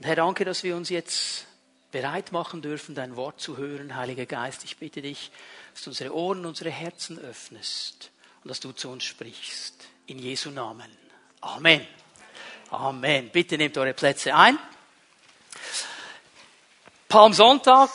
[0.00, 1.44] Und Herr, danke, dass wir uns jetzt
[1.92, 3.96] bereit machen dürfen, dein Wort zu hören.
[3.96, 5.30] Heiliger Geist, ich bitte dich,
[5.74, 8.10] dass du unsere Ohren, unsere Herzen öffnest
[8.42, 9.74] und dass du zu uns sprichst.
[10.06, 10.90] In Jesu Namen.
[11.42, 11.86] Amen.
[12.70, 13.28] Amen.
[13.28, 14.58] Bitte nehmt eure Plätze ein.
[17.06, 17.90] Palmsonntag,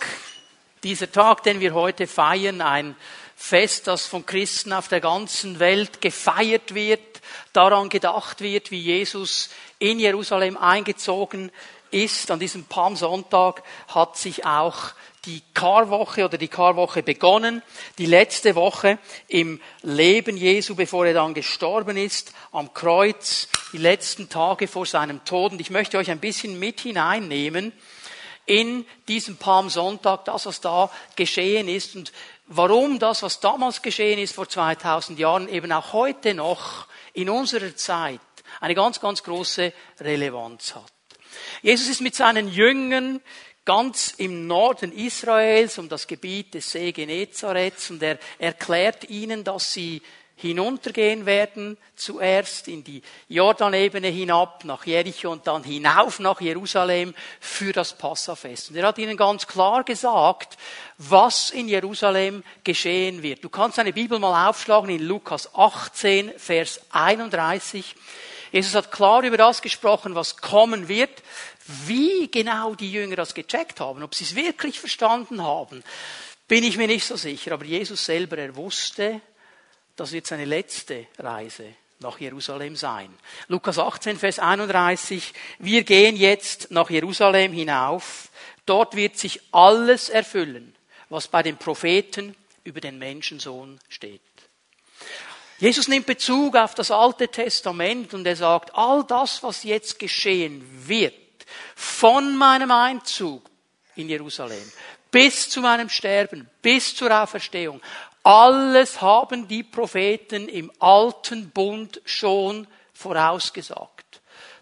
[0.84, 2.96] dieser Tag, den wir heute feiern, ein
[3.36, 7.02] Fest, das von Christen auf der ganzen Welt gefeiert wird,
[7.52, 9.50] daran gedacht wird, wie Jesus
[9.80, 11.52] in Jerusalem eingezogen
[11.92, 12.32] ist.
[12.32, 14.92] An diesem Palmsonntag hat sich auch
[15.26, 17.64] die Karwoche oder die Karwoche begonnen,
[17.98, 24.30] die letzte Woche im Leben Jesu, bevor er dann gestorben ist, am Kreuz, die letzten
[24.30, 25.54] Tage vor seinem Tod.
[25.54, 27.72] Und ich möchte euch ein bisschen mit hineinnehmen
[28.46, 32.12] in diesem Palmsonntag, das, was da geschehen ist und
[32.48, 37.76] warum das, was damals geschehen ist vor 2000 Jahren, eben auch heute noch in unserer
[37.76, 38.20] Zeit
[38.62, 40.95] eine ganz, ganz große Relevanz hat.
[41.66, 43.20] Jesus ist mit seinen Jüngern
[43.66, 49.74] ganz im Norden Israels um das Gebiet des See Genezareth und er erklärt ihnen, dass
[49.74, 50.04] sie
[50.36, 57.74] hinuntergehen werden, zuerst in die Jordanebene hinab nach Jericho und dann hinauf nach Jerusalem für
[57.74, 58.70] das Passafest.
[58.70, 60.60] Und er hat ihnen ganz klar gesagt,
[61.00, 63.44] was in Jerusalem geschehen wird.
[63.44, 67.96] Du kannst deine Bibel mal aufschlagen in Lukas 18, Vers 31.
[68.56, 71.24] Jesus hat klar über das gesprochen, was kommen wird.
[71.68, 75.84] Wie genau die Jünger das gecheckt haben, ob sie es wirklich verstanden haben,
[76.48, 77.54] bin ich mir nicht so sicher.
[77.54, 79.22] Aber Jesus selber, er wusste,
[79.96, 83.12] das wird seine letzte Reise nach Jerusalem sein.
[83.48, 85.34] Lukas 18, Vers 31.
[85.60, 88.30] Wir gehen jetzt nach Jerusalem hinauf.
[88.66, 90.76] Dort wird sich alles erfüllen,
[91.10, 94.22] was bei den Propheten über den Menschensohn steht.
[95.58, 100.64] Jesus nimmt Bezug auf das Alte Testament und er sagt, all das, was jetzt geschehen
[100.88, 101.14] wird,
[101.76, 103.44] von meinem Einzug
[103.96, 104.72] in Jerusalem
[105.16, 107.82] bis zu meinem Sterben, bis zur Auferstehung,
[108.22, 114.20] alles haben die Propheten im alten Bund schon vorausgesagt.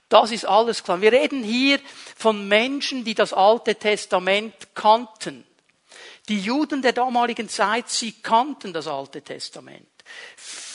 [0.10, 1.02] Das ist alles klar.
[1.02, 1.80] Wir reden hier
[2.16, 5.44] von Menschen, die das Alte Testament kannten.
[6.30, 9.88] Die Juden der damaligen Zeit, sie kannten das Alte Testament.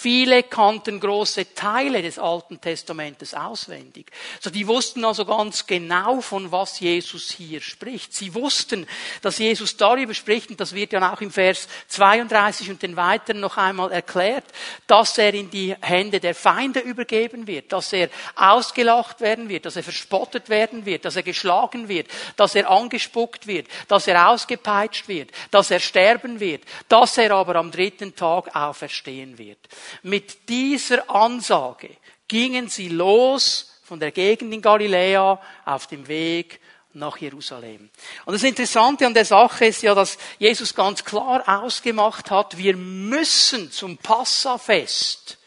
[0.01, 4.13] Viele kannten große Teile des Alten Testamentes auswendig.
[4.39, 8.15] So, die wussten also ganz genau, von was Jesus hier spricht.
[8.15, 8.87] Sie wussten,
[9.23, 13.41] dass Jesus darüber spricht, und das wird ja auch im Vers 32 und den weiteren
[13.41, 14.45] noch einmal erklärt,
[14.87, 19.75] dass er in die Hände der Feinde übergeben wird, dass er ausgelacht werden wird, dass
[19.75, 25.09] er verspottet werden wird, dass er geschlagen wird, dass er angespuckt wird, dass er ausgepeitscht
[25.09, 29.59] wird, dass er sterben wird, dass er aber am dritten Tag auferstehen wird.
[30.03, 31.91] Mit dieser Ansage
[32.27, 36.61] gingen sie los von der Gegend in Galiläa auf dem Weg
[36.93, 37.91] nach Jerusalem.
[38.25, 42.77] Und das Interessante an der Sache ist ja, dass Jesus ganz klar ausgemacht hat, wir
[42.77, 45.39] müssen zum Passafest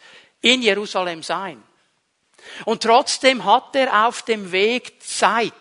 [0.41, 1.61] in Jerusalem sein.
[2.65, 5.53] Und trotzdem hat er auf dem Weg Zeit.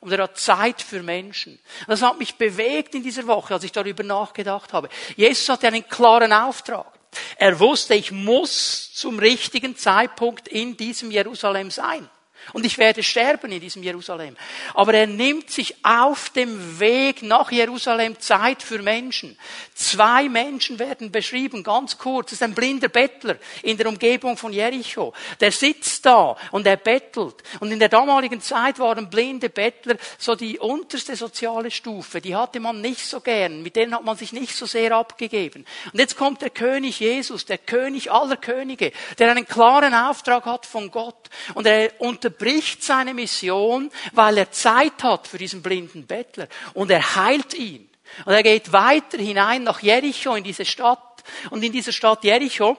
[0.00, 1.58] Und er hat Zeit für Menschen.
[1.86, 4.88] Das hat mich bewegt in dieser Woche, als ich darüber nachgedacht habe.
[5.16, 6.92] Jesus hatte einen klaren Auftrag.
[7.36, 12.08] Er wusste, ich muss zum richtigen Zeitpunkt in diesem Jerusalem sein.
[12.52, 14.36] Und ich werde sterben in diesem Jerusalem.
[14.74, 19.38] Aber er nimmt sich auf dem Weg nach Jerusalem Zeit für Menschen.
[19.74, 22.30] Zwei Menschen werden beschrieben, ganz kurz.
[22.30, 25.12] Das ist ein blinder Bettler in der Umgebung von Jericho.
[25.40, 27.36] Der sitzt da und er bettelt.
[27.60, 32.20] Und in der damaligen Zeit waren blinde Bettler so die unterste soziale Stufe.
[32.20, 33.62] Die hatte man nicht so gern.
[33.62, 35.64] Mit denen hat man sich nicht so sehr abgegeben.
[35.92, 40.66] Und jetzt kommt der König Jesus, der König aller Könige, der einen klaren Auftrag hat
[40.66, 41.30] von Gott.
[41.54, 46.48] Und er unter unterbricht seine Mission, weil er Zeit hat für diesen blinden Bettler.
[46.74, 47.88] Und er heilt ihn.
[48.24, 51.22] Und er geht weiter hinein nach Jericho, in diese Stadt.
[51.50, 52.76] Und in dieser Stadt Jericho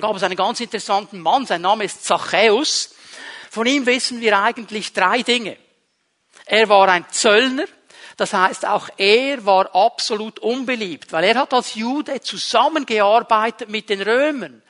[0.00, 1.46] gab es einen ganz interessanten Mann.
[1.46, 2.94] Sein Name ist Zachäus.
[3.50, 5.56] Von ihm wissen wir eigentlich drei Dinge.
[6.46, 7.64] Er war ein Zöllner.
[8.16, 14.02] Das heißt, auch er war absolut unbeliebt, weil er hat als Jude zusammengearbeitet mit den
[14.02, 14.62] Römern.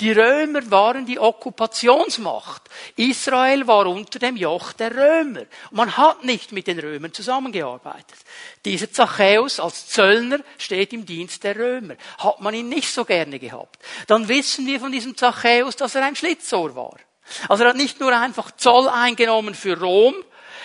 [0.00, 2.62] Die Römer waren die Okkupationsmacht.
[2.96, 5.42] Israel war unter dem Joch der Römer.
[5.72, 8.16] Man hat nicht mit den Römern zusammengearbeitet.
[8.64, 11.96] Dieser Zachäus als Zöllner steht im Dienst der Römer.
[12.16, 13.78] Hat man ihn nicht so gerne gehabt.
[14.06, 16.96] Dann wissen wir von diesem Zachäus, dass er ein Schlitzohr war.
[17.48, 20.14] Also er hat nicht nur einfach Zoll eingenommen für Rom,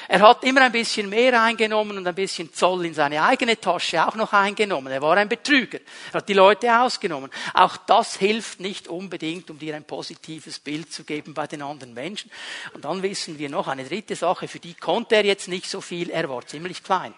[0.07, 4.06] Er hat immer ein bisschen mehr eingenommen und ein bisschen Zoll in seine eigene Tasche
[4.06, 4.92] auch noch eingenommen.
[4.92, 5.80] Er war ein Betrüger.
[6.12, 7.31] Er hat die Leute ausgenommen.
[7.54, 11.94] Auch das hilft nicht unbedingt, um dir ein positives Bild zu geben bei den anderen
[11.94, 12.30] Menschen.
[12.74, 15.81] Und dann wissen wir noch eine dritte Sache, für die konnte er jetzt nicht so
[15.81, 16.10] viel.
[16.10, 17.13] Er war ziemlich klein.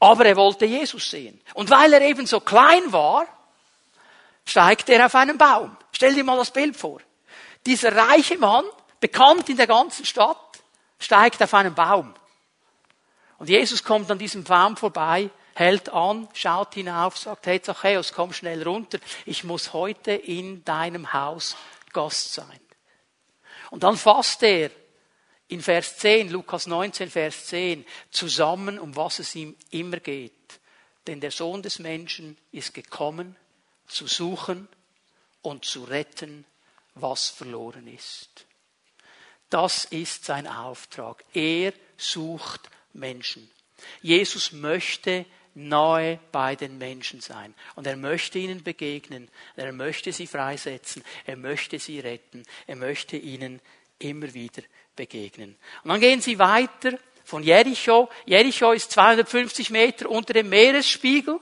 [0.00, 1.40] Aber er wollte Jesus sehen.
[1.54, 3.26] Und weil er eben so klein war,
[4.44, 5.76] steigt er auf einen Baum.
[5.92, 7.00] Stell dir mal das Bild vor.
[7.66, 8.64] Dieser reiche Mann,
[9.00, 10.36] bekannt in der ganzen Stadt,
[10.98, 12.14] steigt auf einen Baum.
[13.38, 18.32] Und Jesus kommt an diesem Baum vorbei, hält an, schaut hinauf, sagt, hey Zachäus, komm
[18.32, 21.56] schnell runter, ich muss heute in deinem Haus
[21.92, 22.60] Gast sein.
[23.70, 24.70] Und dann fasst er
[25.48, 30.32] in Vers 10, Lukas 19, Vers 10, zusammen, um was es ihm immer geht.
[31.06, 33.36] Denn der Sohn des Menschen ist gekommen,
[33.86, 34.68] zu suchen
[35.40, 36.44] und zu retten,
[36.94, 38.47] was verloren ist.
[39.50, 41.24] Das ist sein Auftrag.
[41.32, 43.50] Er sucht Menschen.
[44.02, 45.24] Jesus möchte
[45.54, 47.54] nahe bei den Menschen sein.
[47.74, 49.28] Und er möchte ihnen begegnen.
[49.56, 51.02] Er möchte sie freisetzen.
[51.26, 52.44] Er möchte sie retten.
[52.66, 53.60] Er möchte ihnen
[53.98, 54.62] immer wieder
[54.94, 55.56] begegnen.
[55.82, 58.08] Und dann gehen sie weiter von Jericho.
[58.26, 61.40] Jericho ist 250 Meter unter dem Meeresspiegel.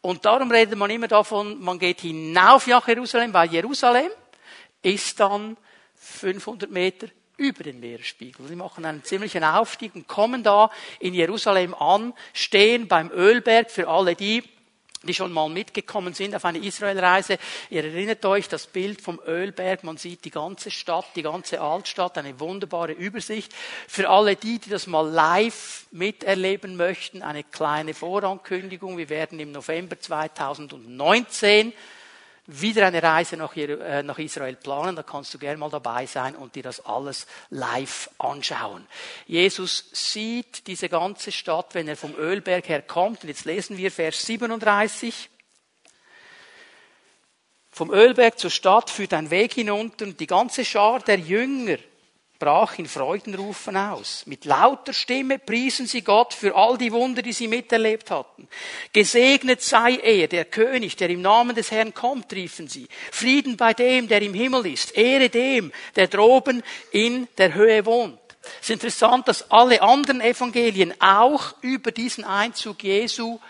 [0.00, 4.10] Und darum redet man immer davon, man geht hinauf nach Jerusalem, weil Jerusalem
[4.82, 5.56] ist dann
[5.98, 8.46] 500 Meter über den Meeresspiegel.
[8.48, 13.88] Sie machen einen ziemlichen Aufstieg und kommen da in Jerusalem an, stehen beim Ölberg für
[13.88, 14.42] alle die,
[15.04, 17.38] die schon mal mitgekommen sind auf eine Israelreise.
[17.70, 19.84] Ihr erinnert euch das Bild vom Ölberg.
[19.84, 23.54] Man sieht die ganze Stadt, die ganze Altstadt, eine wunderbare Übersicht.
[23.86, 28.98] Für alle die, die das mal live miterleben möchten, eine kleine Vorankündigung.
[28.98, 31.72] Wir werden im November 2019
[32.48, 36.54] wieder eine Reise äh, nach Israel planen, da kannst du gerne mal dabei sein und
[36.54, 38.86] dir das alles live anschauen.
[39.26, 43.22] Jesus sieht diese ganze Stadt, wenn er vom Ölberg her kommt.
[43.22, 45.28] Und jetzt lesen wir Vers 37.
[47.70, 51.76] Vom Ölberg zur Stadt führt ein Weg hinunter und die ganze Schar der Jünger
[52.38, 54.22] brach in Freudenrufen aus.
[54.26, 58.48] Mit lauter Stimme priesen sie Gott für all die Wunder, die sie miterlebt hatten.
[58.92, 62.88] Gesegnet sei er, der König, der im Namen des Herrn kommt, riefen sie.
[63.10, 64.96] Frieden bei dem, der im Himmel ist.
[64.96, 66.62] Ehre dem, der droben
[66.92, 68.18] in der Höhe wohnt.
[68.60, 73.40] Es ist interessant, dass alle anderen Evangelien auch über diesen Einzug Jesu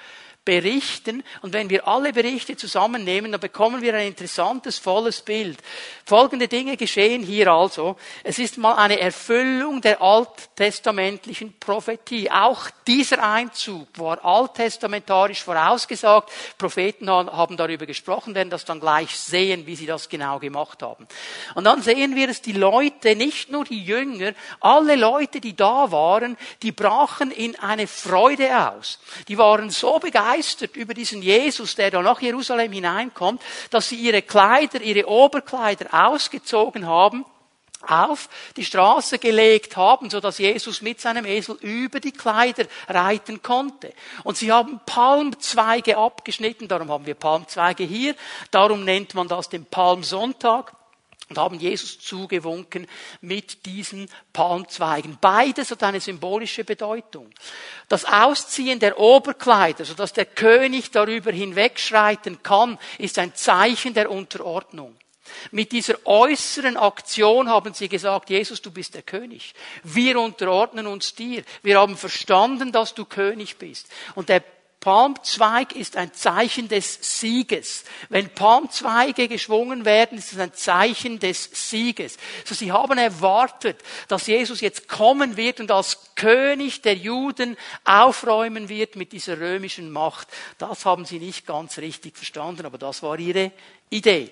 [0.48, 1.22] berichten.
[1.42, 5.58] Und wenn wir alle Berichte zusammennehmen, dann bekommen wir ein interessantes, volles Bild.
[6.06, 7.96] Folgende Dinge geschehen hier also.
[8.24, 12.30] Es ist mal eine Erfüllung der alttestamentlichen Prophetie.
[12.30, 16.30] Auch dieser Einzug war alttestamentarisch vorausgesagt.
[16.56, 21.06] Propheten haben darüber gesprochen, werden das dann gleich sehen, wie sie das genau gemacht haben.
[21.56, 25.92] Und dann sehen wir es, die Leute, nicht nur die Jünger, alle Leute, die da
[25.92, 28.98] waren, die brachen in eine Freude aus.
[29.28, 33.96] Die waren so begeistert, begeistert über diesen Jesus, der da nach Jerusalem hineinkommt, dass sie
[33.96, 37.24] ihre Kleider, ihre Oberkleider ausgezogen haben
[37.86, 43.40] auf die Straße gelegt haben, so dass Jesus mit seinem Esel über die Kleider reiten
[43.42, 43.92] konnte.
[44.24, 48.14] Und sie haben Palmzweige abgeschnitten, darum haben wir Palmzweige hier,
[48.50, 50.72] darum nennt man das den Palmsonntag
[51.28, 52.86] und haben Jesus zugewunken
[53.20, 55.18] mit diesen Palmzweigen.
[55.20, 57.30] Beides hat eine symbolische Bedeutung.
[57.88, 64.96] Das Ausziehen der Oberkleider, sodass der König darüber hinwegschreiten kann, ist ein Zeichen der Unterordnung.
[65.50, 69.52] Mit dieser äußeren Aktion haben sie gesagt, Jesus, du bist der König.
[69.82, 71.42] Wir unterordnen uns dir.
[71.62, 73.88] Wir haben verstanden, dass du König bist.
[74.14, 74.42] Und der
[74.80, 77.84] Palmzweig ist ein Zeichen des Sieges.
[78.10, 82.16] Wenn Palmzweige geschwungen werden, ist es ein Zeichen des Sieges.
[82.44, 88.68] So, sie haben erwartet, dass Jesus jetzt kommen wird und als König der Juden aufräumen
[88.68, 90.28] wird mit dieser römischen Macht.
[90.58, 93.50] Das haben sie nicht ganz richtig verstanden, aber das war ihre
[93.90, 94.30] Idee.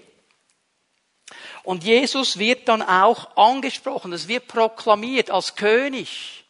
[1.65, 6.46] Und Jesus wird dann auch angesprochen, es wird proklamiert als König.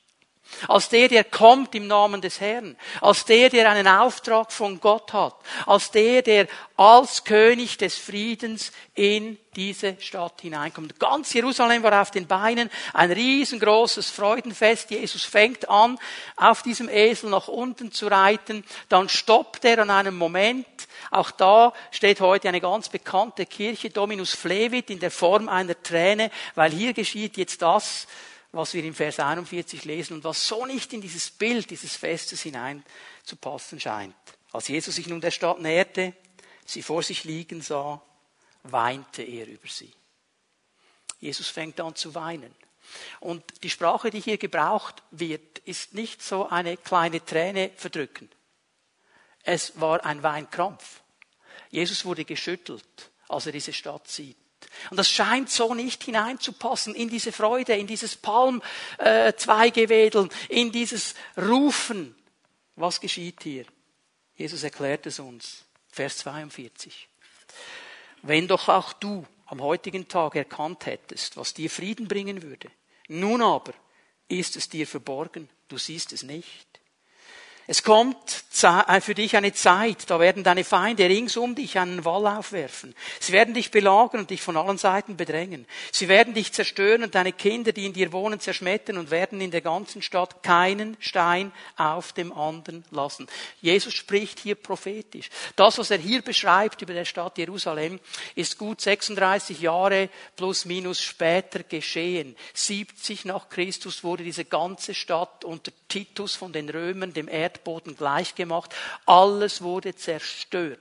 [0.69, 2.77] Als der, der kommt im Namen des Herrn.
[3.01, 5.35] Als der, der einen Auftrag von Gott hat.
[5.67, 6.47] Als der, der
[6.77, 11.01] als König des Friedens in diese Stadt hineinkommt.
[11.01, 12.71] Ganz Jerusalem war auf den Beinen.
[12.93, 14.91] Ein riesengroßes Freudenfest.
[14.91, 15.99] Jesus fängt an,
[16.37, 18.65] auf diesem Esel nach unten zu reiten.
[18.91, 20.67] Dann stoppt er an einem Moment.
[21.11, 26.31] Auch da steht heute eine ganz bekannte Kirche, Dominus Flevit, in der Form einer Träne,
[26.55, 28.07] weil hier geschieht jetzt das,
[28.57, 32.43] was wir im Vers 41 lesen und was so nicht in dieses Bild dieses Festes
[32.43, 34.15] hineinzupassen scheint.
[34.53, 36.15] Als Jesus sich nun der Stadt näherte,
[36.65, 38.01] sie vor sich liegen sah,
[38.63, 39.93] weinte er über sie.
[41.21, 42.55] Jesus fängt an zu weinen.
[43.21, 48.31] Und die Sprache, die hier gebraucht wird, ist nicht so eine kleine Träne verdrücken.
[49.43, 51.03] Es war ein Weinkrampf.
[51.71, 54.37] Jesus wurde geschüttelt, als er diese Stadt sieht.
[54.91, 62.15] Und das scheint so nicht hineinzupassen in diese Freude, in dieses Palmzweigewedeln, in dieses Rufen.
[62.77, 63.67] Was geschieht hier?
[64.37, 65.65] Jesus erklärt es uns.
[65.89, 67.09] Vers 42.
[68.23, 72.71] Wenn doch auch du am heutigen Tag erkannt hättest, was dir Frieden bringen würde,
[73.09, 73.73] nun aber
[74.29, 76.67] ist es dir verborgen, du siehst es nicht.
[77.69, 82.05] Es kommt äh, für dich eine Zeit, da werden deine Feinde rings um dich einen
[82.05, 82.95] Wall aufwerfen.
[83.19, 85.67] Sie werden dich belagern und dich von allen Seiten bedrängen.
[85.91, 89.51] Sie werden dich zerstören und deine Kinder, die in dir wohnen, zerschmettern und werden in
[89.51, 93.27] der ganzen Stadt keinen Stein auf dem anderen lassen.
[93.61, 95.29] Jesus spricht hier prophetisch.
[95.57, 97.99] Das, was er hier beschreibt über der Stadt Jerusalem,
[98.37, 102.37] ist gut 36 Jahre plus minus später geschehen.
[102.55, 107.97] 70 nach Christus wurde diese ganze Stadt unter Titus von den Römern, dem Erd Erdboden
[107.97, 108.75] gleichgemacht.
[109.07, 110.79] Alles wurde zerstört.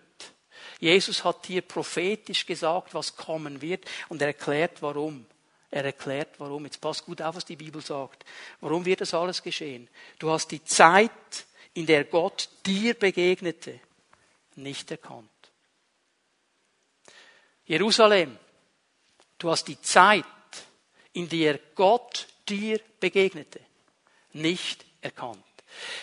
[0.79, 5.25] Jesus hat hier prophetisch gesagt, was kommen wird und er erklärt warum.
[5.71, 6.65] Er erklärt warum.
[6.65, 8.25] Jetzt passt gut auf, was die Bibel sagt.
[8.61, 9.87] Warum wird das alles geschehen?
[10.19, 11.11] Du hast die Zeit,
[11.73, 13.79] in der Gott dir begegnete,
[14.55, 15.29] nicht erkannt.
[17.65, 18.37] Jerusalem,
[19.37, 20.23] du hast die Zeit,
[21.13, 23.59] in der Gott dir begegnete,
[24.33, 25.44] nicht erkannt.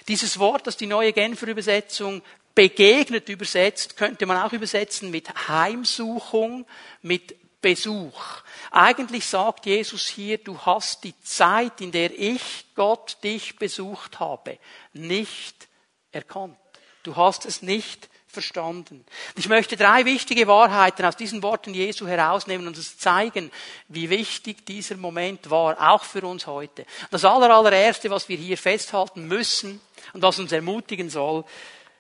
[0.08, 2.22] Dieses Wort, das die neue Genfer Übersetzung
[2.54, 6.66] begegnet übersetzt, könnte man auch übersetzen mit Heimsuchung,
[7.00, 8.42] mit Besuch.
[8.70, 14.58] Eigentlich sagt Jesus hier, du hast die Zeit, in der ich Gott dich besucht habe,
[14.92, 15.68] nicht
[16.10, 16.58] erkannt.
[17.04, 19.04] Du hast es nicht verstanden.
[19.36, 23.52] Ich möchte drei wichtige Wahrheiten aus diesen Worten Jesu herausnehmen und uns zeigen,
[23.88, 26.86] wie wichtig dieser Moment war, auch für uns heute.
[27.10, 29.80] Das allererste, was wir hier festhalten müssen
[30.12, 31.44] und was uns ermutigen soll,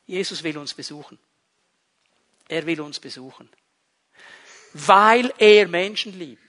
[0.06, 1.18] Jesus will uns besuchen.
[2.48, 3.48] Er will uns besuchen.
[4.72, 6.41] Weil er Menschen liebt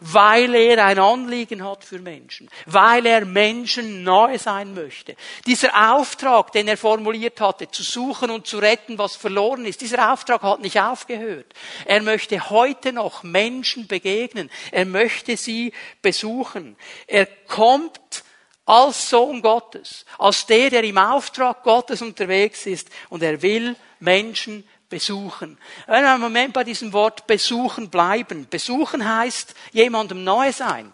[0.00, 5.14] weil er ein Anliegen hat für Menschen, weil er Menschen nahe sein möchte.
[5.46, 10.12] Dieser Auftrag, den er formuliert hatte, zu suchen und zu retten, was verloren ist, dieser
[10.12, 11.52] Auftrag hat nicht aufgehört.
[11.84, 14.50] Er möchte heute noch Menschen begegnen.
[14.72, 16.76] Er möchte sie besuchen.
[17.06, 18.24] Er kommt
[18.64, 24.64] als Sohn Gottes, als der, der im Auftrag Gottes unterwegs ist und er will Menschen
[24.90, 25.56] besuchen.
[25.86, 28.46] Wenn wir einen Moment bei diesem Wort besuchen bleiben.
[28.50, 30.92] Besuchen heißt jemandem nahe sein.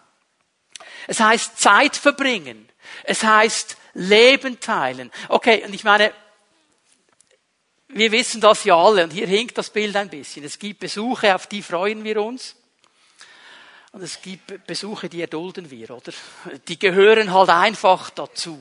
[1.07, 2.69] Es heißt Zeit verbringen.
[3.03, 5.11] Es heißt Leben teilen.
[5.27, 6.13] Okay, und ich meine,
[7.89, 10.43] wir wissen das ja alle und hier hinkt das Bild ein bisschen.
[10.43, 12.56] Es gibt Besuche, auf die freuen wir uns.
[13.97, 16.11] Und es gibt Besuche, die erdulden wir, oder?
[16.67, 18.59] Die gehören halt einfach dazu.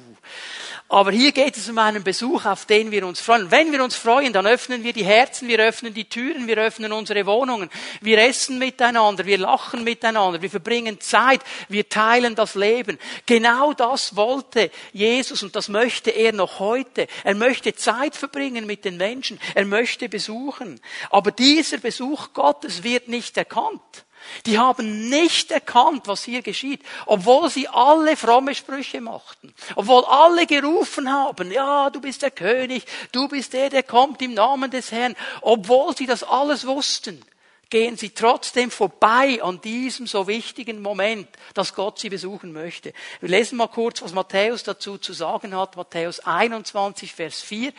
[0.88, 3.50] Aber hier geht es um einen Besuch, auf den wir uns freuen.
[3.50, 6.90] Wenn wir uns freuen, dann öffnen wir die Herzen, wir öffnen die Türen, wir öffnen
[6.90, 7.68] unsere Wohnungen.
[8.00, 12.98] Wir essen miteinander, wir lachen miteinander, wir verbringen Zeit, wir teilen das Leben.
[13.26, 17.08] Genau das wollte Jesus und das möchte er noch heute.
[17.24, 19.38] Er möchte Zeit verbringen mit den Menschen.
[19.54, 20.80] Er möchte besuchen.
[21.10, 24.06] Aber dieser Besuch Gottes wird nicht erkannt.
[24.44, 30.46] Die haben nicht erkannt, was hier geschieht, obwohl sie alle fromme Sprüche machten, obwohl alle
[30.46, 34.92] gerufen haben, ja, du bist der König, du bist der, der kommt im Namen des
[34.92, 37.24] Herrn, obwohl sie das alles wussten,
[37.68, 42.92] gehen sie trotzdem vorbei an diesem so wichtigen Moment, dass Gott sie besuchen möchte.
[43.20, 47.72] Wir lesen mal kurz, was Matthäus dazu zu sagen hat, Matthäus 21, Vers 4.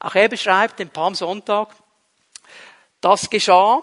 [0.00, 1.74] Auch er beschreibt den Palmsonntag.
[3.00, 3.82] Das geschah,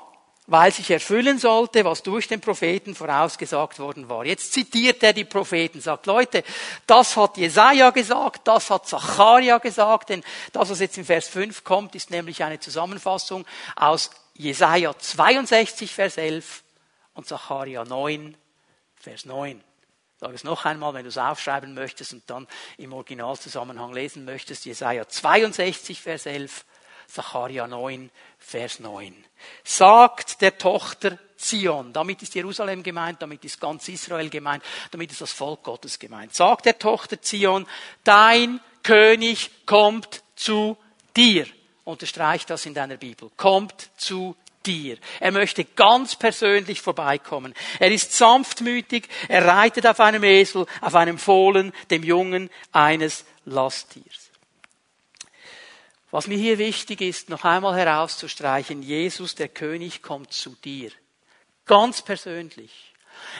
[0.49, 4.25] weil sich erfüllen sollte, was durch den Propheten vorausgesagt worden war.
[4.25, 6.43] Jetzt zitiert er die Propheten, sagt, Leute,
[6.87, 11.63] das hat Jesaja gesagt, das hat Zacharia gesagt, denn das, was jetzt in Vers 5
[11.63, 16.63] kommt, ist nämlich eine Zusammenfassung aus Jesaja 62, Vers 11
[17.13, 18.35] und Zacharia 9,
[18.95, 19.57] Vers 9.
[20.15, 24.25] Ich sage es noch einmal, wenn du es aufschreiben möchtest und dann im Originalzusammenhang lesen
[24.25, 26.65] möchtest, Jesaja 62, Vers 11
[27.09, 29.13] Zacharia 9, Vers 9.
[29.63, 35.21] Sagt der Tochter Zion, damit ist Jerusalem gemeint, damit ist ganz Israel gemeint, damit ist
[35.21, 36.35] das Volk Gottes gemeint.
[36.35, 37.65] Sagt der Tochter Zion,
[38.03, 40.77] dein König kommt zu
[41.15, 41.47] dir.
[41.85, 43.31] Unterstreich das in deiner Bibel.
[43.37, 44.35] Kommt zu
[44.65, 44.97] dir.
[45.19, 47.53] Er möchte ganz persönlich vorbeikommen.
[47.79, 54.28] Er ist sanftmütig, er reitet auf einem Esel, auf einem Fohlen, dem Jungen eines Lasttiers.
[56.11, 60.91] Was mir hier wichtig ist, noch einmal herauszustreichen, Jesus, der König, kommt zu dir.
[61.65, 62.89] Ganz persönlich.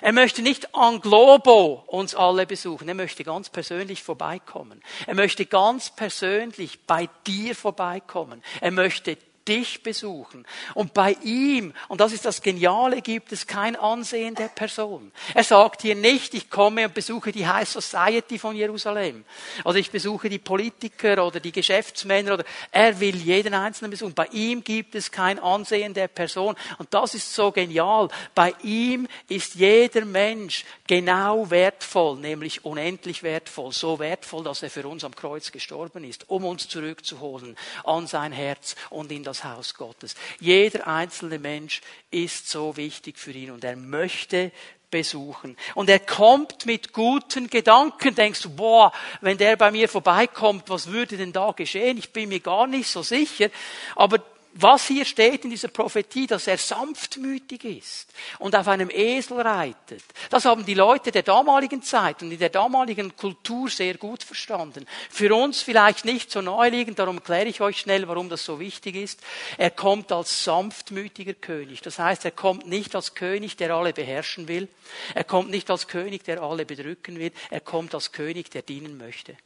[0.01, 2.87] Er möchte nicht an globo uns alle besuchen.
[2.87, 4.83] Er möchte ganz persönlich vorbeikommen.
[5.07, 8.43] Er möchte ganz persönlich bei dir vorbeikommen.
[8.61, 9.17] Er möchte
[9.49, 10.45] dich besuchen.
[10.75, 15.11] Und bei ihm, und das ist das Geniale, gibt es kein Ansehen der Person.
[15.33, 19.25] Er sagt hier nicht, ich komme und besuche die High Society von Jerusalem.
[19.65, 24.13] Oder ich besuche die Politiker oder die Geschäftsmänner oder er will jeden Einzelnen besuchen.
[24.13, 26.55] Bei ihm gibt es kein Ansehen der Person.
[26.77, 28.09] Und das ist so genial.
[28.35, 33.71] Bei ihm ist jeder Mensch genau wertvoll, nämlich unendlich wertvoll.
[33.71, 38.31] So wertvoll, dass er für uns am Kreuz gestorben ist, um uns zurückzuholen an sein
[38.31, 40.15] Herz und in das Haus Gottes.
[40.39, 44.51] Jeder einzelne Mensch ist so wichtig für ihn und er möchte
[44.89, 45.57] besuchen.
[45.75, 48.15] Und er kommt mit guten Gedanken.
[48.15, 48.91] Denkst du, boah,
[49.21, 51.99] wenn der bei mir vorbeikommt, was würde denn da geschehen?
[51.99, 53.51] Ich bin mir gar nicht so sicher.
[53.95, 59.41] Aber was hier steht in dieser Prophetie, dass er sanftmütig ist und auf einem Esel
[59.41, 64.23] reitet, das haben die Leute der damaligen Zeit und in der damaligen Kultur sehr gut
[64.23, 64.85] verstanden.
[65.09, 68.95] Für uns vielleicht nicht so naheliegend, darum erkläre ich euch schnell, warum das so wichtig
[68.95, 69.21] ist.
[69.57, 71.81] Er kommt als sanftmütiger König.
[71.81, 74.67] Das heißt, er kommt nicht als König, der alle beherrschen will.
[75.13, 77.31] Er kommt nicht als König, der alle bedrücken will.
[77.49, 79.37] Er kommt als König, der dienen möchte.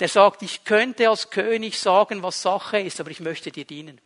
[0.00, 4.00] Der sagt, ich könnte als König sagen, was Sache ist, aber ich möchte dir dienen.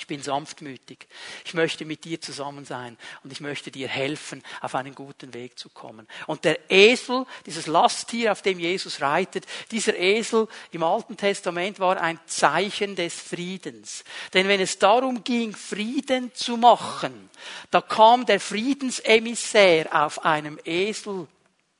[0.00, 1.06] Ich bin sanftmütig.
[1.44, 5.58] Ich möchte mit dir zusammen sein und ich möchte dir helfen, auf einen guten Weg
[5.58, 6.08] zu kommen.
[6.26, 12.00] Und der Esel, dieses Lasttier, auf dem Jesus reitet, dieser Esel im Alten Testament war
[12.00, 14.02] ein Zeichen des Friedens.
[14.32, 17.28] Denn wenn es darum ging, Frieden zu machen,
[17.70, 21.28] da kam der Friedensemissär auf einem Esel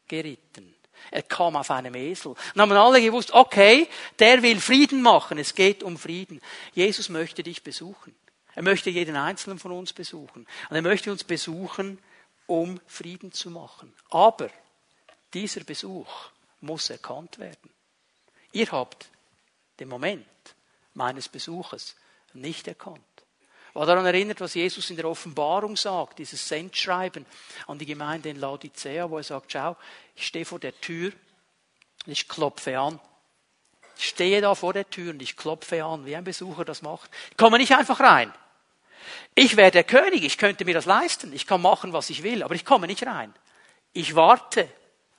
[0.09, 0.70] geritten.
[1.11, 2.35] Er kam auf einem Esel.
[2.55, 3.89] Und haben alle gewusst, okay,
[4.19, 5.39] der will Frieden machen.
[5.39, 6.41] Es geht um Frieden.
[6.73, 8.15] Jesus möchte dich besuchen.
[8.55, 10.47] Er möchte jeden Einzelnen von uns besuchen.
[10.69, 11.99] Und er möchte uns besuchen,
[12.47, 13.93] um Frieden zu machen.
[14.11, 14.51] Aber
[15.35, 17.71] dieser Besuch muss erkannt werden.
[18.53, 19.09] Ihr habt
[19.79, 20.27] den Moment
[20.95, 21.97] meines Besuches
[22.33, 23.01] nicht erkannt.
[23.73, 27.25] War daran erinnert, was Jesus in der Offenbarung sagt, dieses Sendschreiben
[27.67, 29.77] an die Gemeinde in Laodicea, wo er sagt, schau,
[30.17, 31.13] ich stehe vor der Tür
[32.07, 32.99] und ich klopfe an.
[33.97, 37.11] Ich stehe da vor der Tür und ich klopfe an, wie ein Besucher das macht.
[37.31, 38.33] Ich komme nicht einfach rein.
[39.35, 42.43] Ich wäre der König, ich könnte mir das leisten, ich kann machen, was ich will,
[42.43, 43.33] aber ich komme nicht rein.
[43.93, 44.69] Ich warte,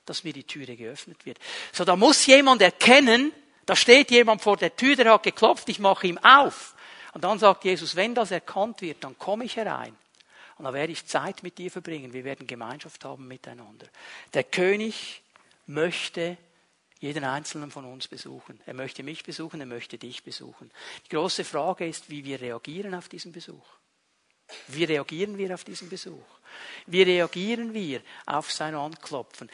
[0.06, 1.38] dass mir die Türe geöffnet wird.
[1.72, 3.32] So, da muss jemand erkennen,
[3.66, 6.76] da steht jemand vor der Tür, der hat geklopft, ich mache ihm auf.
[7.14, 9.96] Und dann sagt Jesus, wenn das erkannt wird, dann komme ich herein.
[10.58, 12.14] Und dann werde ich Zeit mit dir verbringen.
[12.14, 13.88] Wir werden Gemeinschaft haben miteinander.
[14.34, 15.22] Der König
[15.66, 16.38] möchte
[17.00, 18.60] jeden einzelnen von uns besuchen.
[18.66, 20.72] Er möchte mich besuchen, er möchte dich besuchen.
[21.06, 23.66] Die große Frage ist, wie wir reagieren auf diesen Besuch.
[24.68, 26.24] Wie reagieren wir auf diesen Besuch?
[26.86, 29.50] Wie reagieren wir auf sein Anklopfen?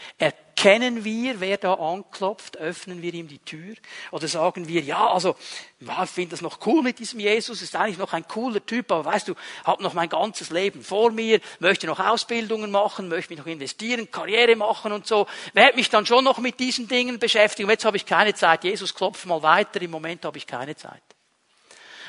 [0.57, 2.57] Erkennen wir, wer da anklopft?
[2.57, 3.75] Öffnen wir ihm die Tür?
[4.09, 5.35] Oder sagen wir, ja, also,
[5.79, 9.05] ich finde das noch cool mit diesem Jesus, ist eigentlich noch ein cooler Typ, aber
[9.05, 13.39] weißt du, habe noch mein ganzes Leben vor mir, möchte noch Ausbildungen machen, möchte mich
[13.39, 17.69] noch investieren, Karriere machen und so, werde mich dann schon noch mit diesen Dingen beschäftigen.
[17.69, 18.63] Jetzt habe ich keine Zeit.
[18.63, 21.03] Jesus klopft mal weiter, im Moment habe ich keine Zeit.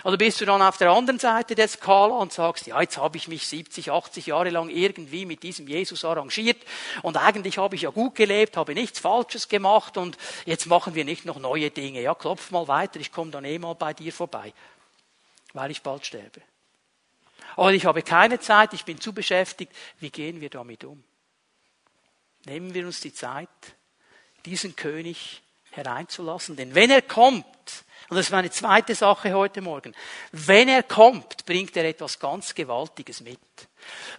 [0.05, 3.17] Oder bist du dann auf der anderen Seite der Skala und sagst, ja, jetzt habe
[3.17, 6.63] ich mich 70, 80 Jahre lang irgendwie mit diesem Jesus arrangiert
[7.03, 11.05] und eigentlich habe ich ja gut gelebt, habe nichts Falsches gemacht und jetzt machen wir
[11.05, 12.01] nicht noch neue Dinge.
[12.01, 14.53] Ja, klopf mal weiter, ich komme dann eh mal bei dir vorbei,
[15.53, 16.43] weil ich bald sterbe.
[17.57, 19.73] Oder ich habe keine Zeit, ich bin zu beschäftigt.
[19.99, 21.03] Wie gehen wir damit um?
[22.45, 23.49] Nehmen wir uns die Zeit,
[24.45, 27.45] diesen König hereinzulassen, denn wenn er kommt,
[28.09, 29.94] und das ist meine zweite Sache heute Morgen.
[30.33, 33.38] Wenn er kommt, bringt er etwas ganz Gewaltiges mit.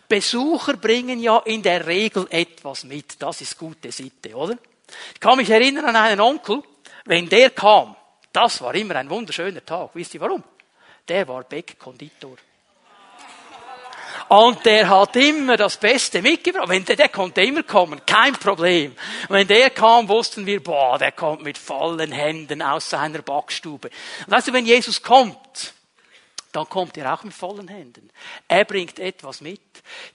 [0.07, 3.21] Besucher bringen ja in der Regel etwas mit.
[3.21, 4.57] Das ist gute Sitte, oder?
[5.13, 6.61] Ich kann mich erinnern an einen Onkel,
[7.05, 7.95] wenn der kam,
[8.31, 9.91] das war immer ein wunderschöner Tag.
[9.93, 10.43] Wisst ihr warum?
[11.07, 12.37] Der war Beck-Konditor.
[14.29, 16.69] Und der hat immer das Beste mitgebracht.
[16.69, 18.91] Wenn der, der konnte immer kommen, kein Problem.
[19.27, 23.89] Und wenn der kam, wussten wir, boah, der kommt mit vollen Händen aus seiner Backstube.
[24.25, 25.73] Und weißt du, wenn Jesus kommt,
[26.51, 28.09] dann kommt er auch mit vollen Händen.
[28.47, 29.61] Er bringt etwas mit.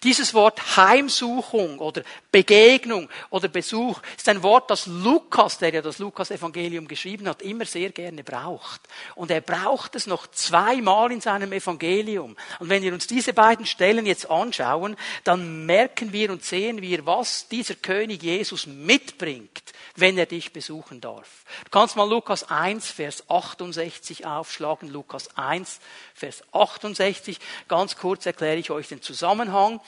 [0.03, 5.99] Dieses Wort Heimsuchung oder Begegnung oder Besuch ist ein Wort, das Lukas, der ja das
[5.99, 8.81] Lukas-Evangelium geschrieben hat, immer sehr gerne braucht.
[9.15, 12.37] Und er braucht es noch zweimal in seinem Evangelium.
[12.59, 17.07] Und wenn wir uns diese beiden Stellen jetzt anschauen, dann merken wir und sehen wir,
[17.07, 19.63] was dieser König Jesus mitbringt
[19.97, 21.45] wenn er dich besuchen darf.
[21.65, 24.89] Du kannst mal Lukas 1, Vers 68 aufschlagen.
[24.89, 25.81] Lukas 1,
[26.15, 27.39] Vers 68.
[27.69, 29.81] Ganz kurz erkläre ich euch den Zusammenhang.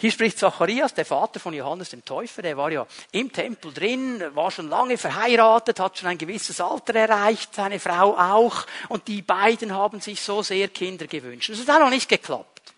[0.00, 4.22] Hier spricht Zacharias, der Vater von Johannes dem Täufer, der war ja im Tempel drin,
[4.32, 9.22] war schon lange verheiratet, hat schon ein gewisses Alter erreicht, seine Frau auch, und die
[9.22, 11.50] beiden haben sich so sehr Kinder gewünscht.
[11.50, 12.72] Das hat noch nicht geklappt.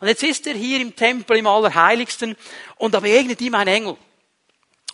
[0.00, 2.36] Und jetzt ist er hier im Tempel im Allerheiligsten
[2.76, 3.96] und da begegnet ihm ein Engel.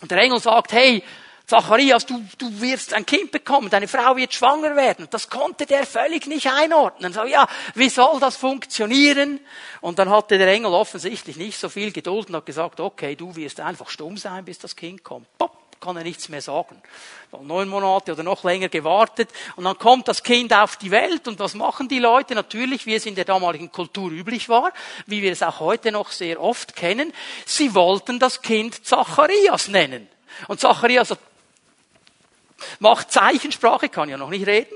[0.01, 1.03] Und der Engel sagt, hey,
[1.47, 5.07] Zacharias, du, du wirst ein Kind bekommen, deine Frau wird schwanger werden.
[5.09, 7.13] Das konnte der völlig nicht einordnen.
[7.13, 9.39] So, ja, wie soll das funktionieren?
[9.79, 13.33] Und dann hatte der Engel offensichtlich nicht so viel Geduld und hat gesagt, okay, du
[13.37, 15.25] wirst einfach stumm sein, bis das Kind kommt.
[15.37, 16.81] Pop, kann er nichts mehr sagen.
[17.43, 21.39] Neun Monate oder noch länger gewartet und dann kommt das Kind auf die Welt und
[21.39, 22.35] was machen die Leute?
[22.35, 24.73] Natürlich, wie es in der damaligen Kultur üblich war,
[25.05, 27.13] wie wir es auch heute noch sehr oft kennen,
[27.45, 30.09] sie wollten das Kind Zacharias nennen.
[30.47, 31.19] Und Zacharias hat
[32.79, 34.73] macht Zeichensprache, kann ja noch nicht reden.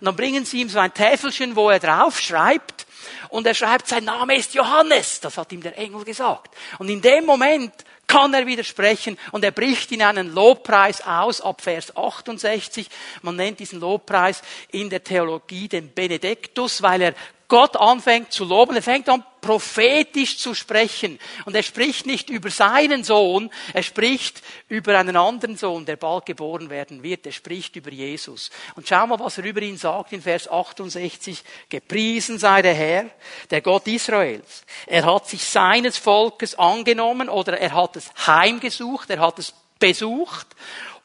[0.00, 2.86] Und dann bringen sie ihm so ein Täfelchen, wo er drauf schreibt.
[3.30, 5.20] Und er schreibt, sein Name ist Johannes.
[5.20, 6.54] Das hat ihm der Engel gesagt.
[6.78, 7.72] Und in dem Moment
[8.06, 12.88] kann er widersprechen und er bricht in einen Lobpreis aus ab Vers 68.
[13.20, 17.14] Man nennt diesen Lobpreis in der Theologie den Benediktus, weil er
[17.48, 21.18] Gott anfängt zu loben, er fängt an prophetisch zu sprechen.
[21.46, 26.26] Und er spricht nicht über seinen Sohn, er spricht über einen anderen Sohn, der bald
[26.26, 27.24] geboren werden wird.
[27.24, 28.50] Er spricht über Jesus.
[28.76, 31.42] Und schau mal, was er über ihn sagt in Vers 68.
[31.70, 33.06] Gepriesen sei der Herr,
[33.50, 34.64] der Gott Israels.
[34.86, 40.48] Er hat sich seines Volkes angenommen oder er hat es heimgesucht, er hat es besucht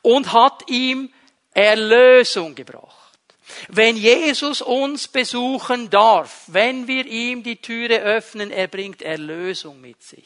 [0.02, 1.10] und hat ihm
[1.54, 3.03] Erlösung gebracht.
[3.70, 10.02] Wenn Jesus uns besuchen darf, wenn wir ihm die Türe öffnen, er bringt Erlösung mit
[10.02, 10.26] sich.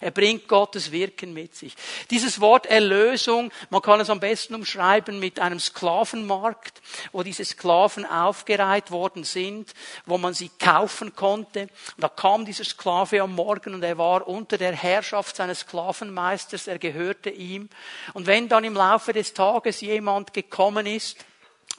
[0.00, 1.74] Er bringt Gottes Wirken mit sich.
[2.10, 6.80] Dieses Wort Erlösung, man kann es am besten umschreiben mit einem Sklavenmarkt,
[7.12, 9.72] wo diese Sklaven aufgereiht worden sind,
[10.06, 11.68] wo man sie kaufen konnte.
[11.96, 16.78] Da kam dieser Sklave am Morgen und er war unter der Herrschaft seines Sklavenmeisters, er
[16.78, 17.68] gehörte ihm.
[18.12, 21.16] Und wenn dann im Laufe des Tages jemand gekommen ist,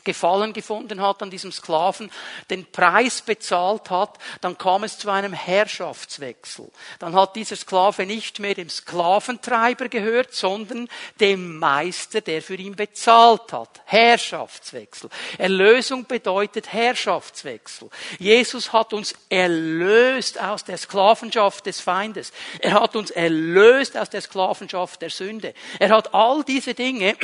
[0.06, 2.10] Gefallen gefunden hat an diesem Sklaven,
[2.50, 6.72] den Preis bezahlt hat, dann kam es zu einem Herrschaftswechsel.
[7.00, 10.88] Dann hat dieser Sklave nicht mehr dem Sklaventreiber gehört, sondern
[11.20, 13.82] dem Meister, der für ihn bezahlt hat.
[13.86, 15.10] Herrschaftswechsel.
[15.38, 17.90] Erlösung bedeutet Herrschaftswechsel.
[18.20, 22.32] Jesus hat uns erlöst aus der Sklavenschaft des Feindes.
[22.60, 25.54] Er hat uns erlöst aus der Sklavenschaft der Sünde.
[25.80, 27.18] Er hat all diese Dinge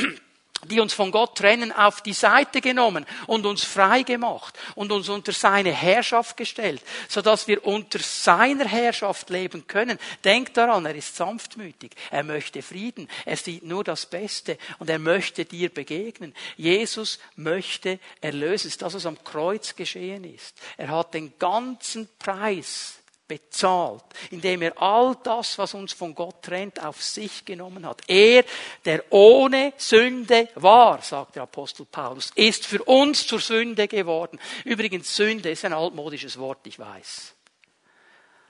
[0.66, 5.10] die uns von Gott trennen, auf die Seite genommen und uns frei gemacht und uns
[5.10, 9.98] unter seine Herrschaft gestellt, so dass wir unter seiner Herrschaft leben können.
[10.24, 15.00] Denk daran, er ist sanftmütig, er möchte Frieden, er sieht nur das Beste und er
[15.00, 16.34] möchte dir begegnen.
[16.58, 18.72] Jesus möchte erlösen.
[18.80, 20.58] Das, was am Kreuz geschehen ist.
[20.78, 23.01] Er hat den ganzen Preis
[23.32, 28.02] bezahlt, indem er all das, was uns von Gott trennt, auf sich genommen hat.
[28.10, 28.44] Er,
[28.84, 34.38] der ohne Sünde war, sagt der Apostel Paulus, ist für uns zur Sünde geworden.
[34.66, 37.34] Übrigens, Sünde ist ein altmodisches Wort, ich weiß.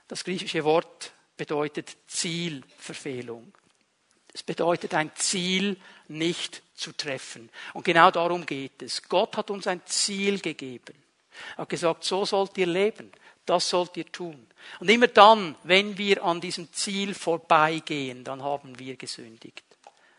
[0.08, 3.54] Das griechische Wort bedeutet Zielverfehlung.
[4.34, 5.76] Es bedeutet ein Ziel
[6.08, 7.50] nicht zu treffen.
[7.72, 9.00] Und genau darum geht es.
[9.04, 10.94] Gott hat uns ein Ziel gegeben.
[11.56, 13.12] Er hat gesagt, so sollt ihr leben.
[13.46, 14.46] Das sollt ihr tun.
[14.78, 19.64] Und immer dann, wenn wir an diesem Ziel vorbeigehen, dann haben wir gesündigt.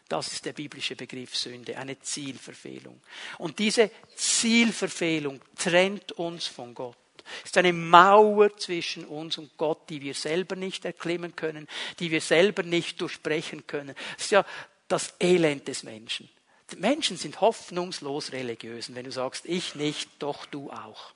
[0.09, 3.01] Das ist der biblische Begriff Sünde, eine Zielverfehlung.
[3.37, 6.97] Und diese Zielverfehlung trennt uns von Gott.
[7.39, 11.67] Es ist eine Mauer zwischen uns und Gott, die wir selber nicht erklimmen können,
[11.99, 13.95] die wir selber nicht durchbrechen können.
[14.17, 14.45] Es ist ja
[14.87, 16.29] das Elend des Menschen.
[16.71, 18.93] Die Menschen sind hoffnungslos religiös.
[18.93, 21.13] Wenn du sagst, ich nicht, doch du auch.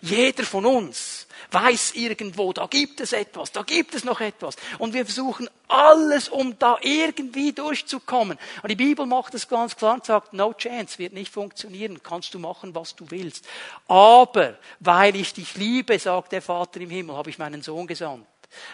[0.00, 4.56] Jeder von uns weiß irgendwo, da gibt es etwas, da gibt es noch etwas.
[4.78, 8.38] Und wir versuchen alles, um da irgendwie durchzukommen.
[8.62, 12.34] Und die Bibel macht es ganz klar und sagt, no chance, wird nicht funktionieren, kannst
[12.34, 13.46] du machen, was du willst.
[13.88, 18.26] Aber weil ich dich liebe, sagt der Vater im Himmel, habe ich meinen Sohn gesandt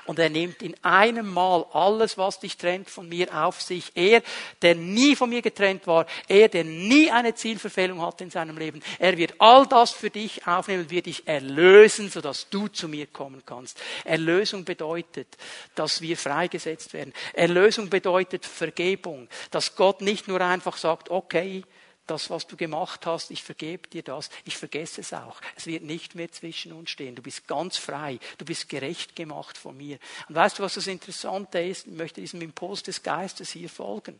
[0.06, 3.92] und er nimmt in einem Mal alles, was dich trennt von mir auf sich.
[3.94, 4.22] Er,
[4.62, 8.82] der nie von mir getrennt war, er, der nie eine Zielverfehlung hatte in seinem Leben,
[8.98, 13.42] er wird all das für dich aufnehmen, wird dich erlösen, sodass du zu mir kommen
[13.44, 13.80] kannst.
[14.04, 15.28] Erlösung bedeutet,
[15.74, 17.12] dass wir freigesetzt werden.
[17.32, 21.64] Erlösung bedeutet Vergebung, dass Gott nicht nur einfach sagt, okay,
[22.10, 25.40] das, was du gemacht hast, ich vergebe dir das, ich vergesse es auch.
[25.56, 27.14] Es wird nicht mehr zwischen uns stehen.
[27.14, 29.98] Du bist ganz frei, du bist gerecht gemacht von mir.
[30.28, 31.86] Und weißt du, was das Interessante ist?
[31.86, 34.18] Ich möchte diesem Impuls des Geistes hier folgen.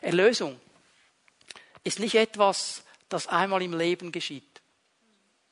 [0.00, 0.60] Erlösung
[1.82, 4.44] ist nicht etwas, das einmal im Leben geschieht.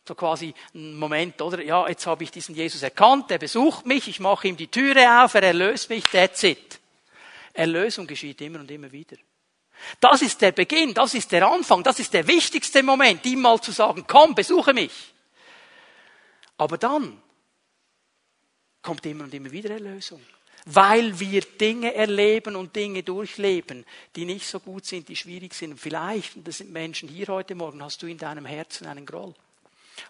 [0.07, 1.62] So quasi ein Moment, oder?
[1.62, 5.23] Ja, jetzt habe ich diesen Jesus erkannt, er besucht mich, ich mache ihm die Türe
[5.23, 6.81] auf, er erlöst mich, that's it.
[7.53, 9.16] Erlösung geschieht immer und immer wieder.
[10.01, 13.61] Das ist der Beginn, das ist der Anfang, das ist der wichtigste Moment, ihm mal
[13.61, 15.12] zu sagen, komm, besuche mich.
[16.57, 17.21] Aber dann
[18.83, 20.21] kommt immer und immer wieder Erlösung.
[20.64, 25.79] Weil wir Dinge erleben und Dinge durchleben, die nicht so gut sind, die schwierig sind.
[25.79, 29.35] Vielleicht, und das sind Menschen hier heute Morgen, hast du in deinem Herzen einen Groll.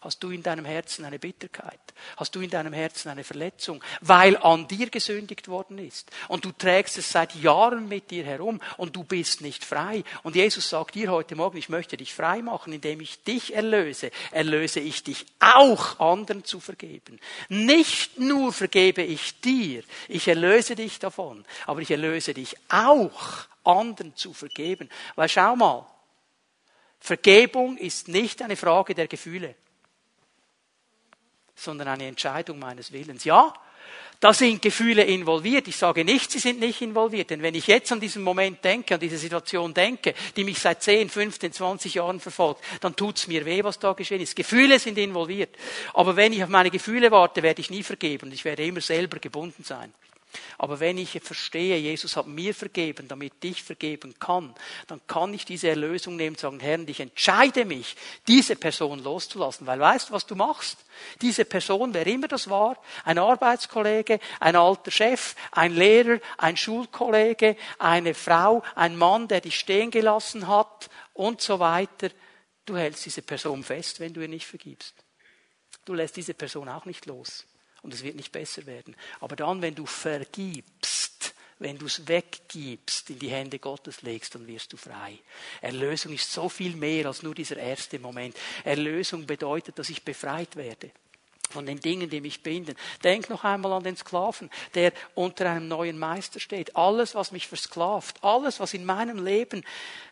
[0.01, 1.79] Hast du in deinem Herzen eine Bitterkeit?
[2.17, 3.83] Hast du in deinem Herzen eine Verletzung?
[4.01, 6.11] Weil an dir gesündigt worden ist.
[6.29, 10.05] Und du trägst es seit Jahren mit dir herum und du bist nicht frei.
[10.23, 14.11] Und Jesus sagt dir heute Morgen, ich möchte dich frei machen, indem ich dich erlöse.
[14.31, 17.21] Erlöse ich dich auch anderen zu vergeben.
[17.49, 24.17] Nicht nur vergebe ich dir, ich erlöse dich davon, aber ich erlöse dich auch anderen
[24.17, 24.89] zu vergeben.
[25.15, 25.87] Weil schau mal,
[27.01, 29.55] Vergebung ist nicht eine Frage der Gefühle
[31.63, 33.25] sondern eine Entscheidung meines Willens.
[33.25, 33.55] Ja,
[34.23, 35.67] da sind Gefühle involviert.
[35.67, 37.31] Ich sage nicht, sie sind nicht involviert.
[37.31, 40.81] Denn wenn ich jetzt an diesen Moment denke, an diese Situation denke, die mich seit
[40.81, 44.37] 10, 15, 20 Jahren verfolgt, dann tut's mir weh, was da geschehen ist.
[44.37, 45.51] Gefühle sind involviert.
[45.93, 48.31] Aber wenn ich auf meine Gefühle warte, werde ich nie vergeben.
[48.31, 49.93] Ich werde immer selber gebunden sein.
[50.59, 54.55] Aber wenn ich verstehe, Jesus hat mir vergeben, damit ich vergeben kann,
[54.87, 59.67] dann kann ich diese Erlösung nehmen und sagen, Herr, ich entscheide mich, diese Person loszulassen.
[59.67, 60.79] Weil weißt du, was du machst?
[61.21, 67.57] Diese Person, wer immer das war, ein Arbeitskollege, ein alter Chef, ein Lehrer, ein Schulkollege,
[67.79, 72.11] eine Frau, ein Mann, der dich stehen gelassen hat und so weiter,
[72.65, 74.95] du hältst diese Person fest, wenn du ihr nicht vergibst.
[75.85, 77.47] Du lässt diese Person auch nicht los
[77.83, 78.97] und es wird nicht besser werden.
[79.21, 84.47] Aber dann, wenn du vergibst, wenn du es weggibst, in die Hände Gottes legst, dann
[84.47, 85.19] wirst du frei.
[85.61, 88.37] Erlösung ist so viel mehr als nur dieser erste Moment.
[88.65, 90.91] Erlösung bedeutet, dass ich befreit werde
[91.53, 92.75] von den Dingen, die mich binden.
[93.05, 96.75] Denk noch einmal an den Sklaven, der unter einem neuen Meister steht.
[96.77, 99.63] Alles, was mich versklavt, alles, was in meinem Leben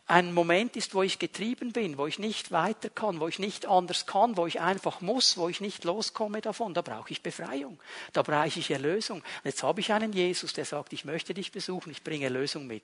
[0.07, 3.67] ein Moment ist, wo ich getrieben bin, wo ich nicht weiter kann, wo ich nicht
[3.67, 7.79] anders kann, wo ich einfach muss, wo ich nicht loskomme davon, da brauche ich Befreiung,
[8.13, 9.19] da brauche ich Erlösung.
[9.19, 12.67] Und jetzt habe ich einen Jesus, der sagt, ich möchte dich besuchen, ich bringe Erlösung
[12.67, 12.83] mit.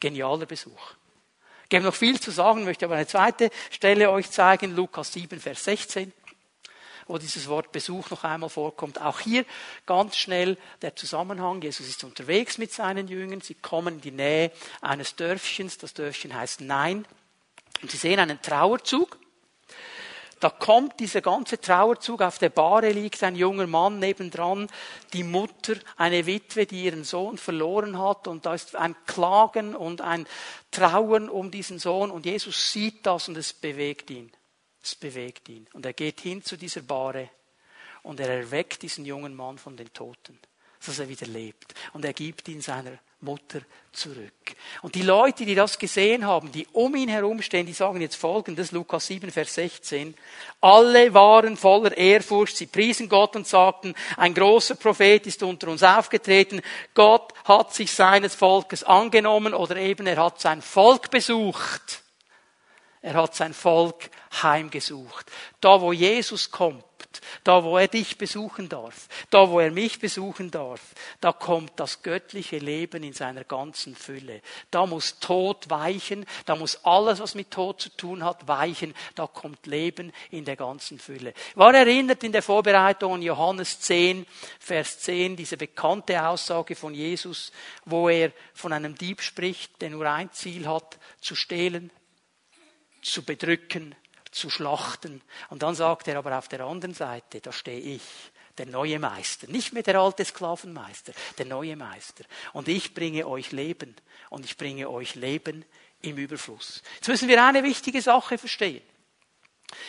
[0.00, 0.94] Genialer Besuch.
[1.68, 5.38] Ich habe noch viel zu sagen, möchte aber eine zweite Stelle euch zeigen, Lukas 7,
[5.40, 6.12] Vers 16
[7.06, 9.00] wo dieses Wort Besuch noch einmal vorkommt.
[9.00, 9.44] Auch hier
[9.86, 11.62] ganz schnell der Zusammenhang.
[11.62, 13.40] Jesus ist unterwegs mit seinen Jüngern.
[13.40, 15.78] Sie kommen in die Nähe eines Dörfchens.
[15.78, 17.06] Das Dörfchen heißt Nein.
[17.82, 19.18] Und sie sehen einen Trauerzug.
[20.40, 24.68] Da kommt dieser ganze Trauerzug, auf der Bahre liegt ein junger Mann nebendran,
[25.14, 30.02] die Mutter, eine Witwe, die ihren Sohn verloren hat und da ist ein Klagen und
[30.02, 30.26] ein
[30.70, 34.30] Trauern um diesen Sohn und Jesus sieht das und es bewegt ihn.
[34.84, 35.66] Es bewegt ihn.
[35.72, 37.30] Und er geht hin zu dieser Bahre
[38.02, 40.38] und er erweckt diesen jungen Mann von den Toten,
[40.84, 41.74] dass er wieder lebt.
[41.94, 43.60] Und er gibt ihn seiner Mutter
[43.92, 44.54] zurück.
[44.82, 48.72] Und die Leute, die das gesehen haben, die um ihn herumstehen, die sagen jetzt folgendes,
[48.72, 50.14] Lukas 7, Vers 16.
[50.60, 55.82] Alle waren voller Ehrfurcht, sie priesen Gott und sagten, ein großer Prophet ist unter uns
[55.82, 56.60] aufgetreten,
[56.92, 62.03] Gott hat sich seines Volkes angenommen oder eben er hat sein Volk besucht.
[63.04, 64.08] Er hat sein Volk
[64.42, 65.30] heimgesucht.
[65.60, 66.82] Da, wo Jesus kommt,
[67.44, 70.80] da, wo er dich besuchen darf, da, wo er mich besuchen darf,
[71.20, 74.40] da kommt das göttliche Leben in seiner ganzen Fülle.
[74.70, 78.94] Da muss Tod weichen, da muss alles, was mit Tod zu tun hat, weichen.
[79.16, 81.34] Da kommt Leben in der ganzen Fülle.
[81.56, 84.24] War erinnert in der Vorbereitung an Johannes 10,
[84.58, 87.52] Vers 10, diese bekannte Aussage von Jesus,
[87.84, 91.90] wo er von einem Dieb spricht, der nur ein Ziel hat, zu stehlen,
[93.04, 93.94] zu bedrücken,
[94.30, 95.22] zu schlachten.
[95.50, 98.02] Und dann sagt er aber auf der anderen Seite, da stehe ich,
[98.58, 102.24] der neue Meister, nicht mehr der alte Sklavenmeister, der neue Meister.
[102.52, 103.96] Und ich bringe euch Leben
[104.30, 105.64] und ich bringe euch Leben
[106.02, 106.82] im Überfluss.
[106.96, 108.82] Jetzt müssen wir eine wichtige Sache verstehen.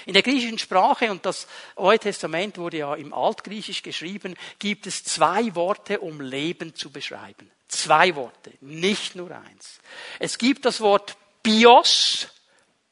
[0.08, 1.48] In der griechischen Sprache, und das
[1.78, 7.52] Neue Testament wurde ja im Altgriechisch geschrieben, gibt es zwei Worte, um Leben zu beschreiben.
[7.68, 9.80] Zwei Worte, nicht nur eins.
[10.18, 12.30] Es gibt das Wort Bios,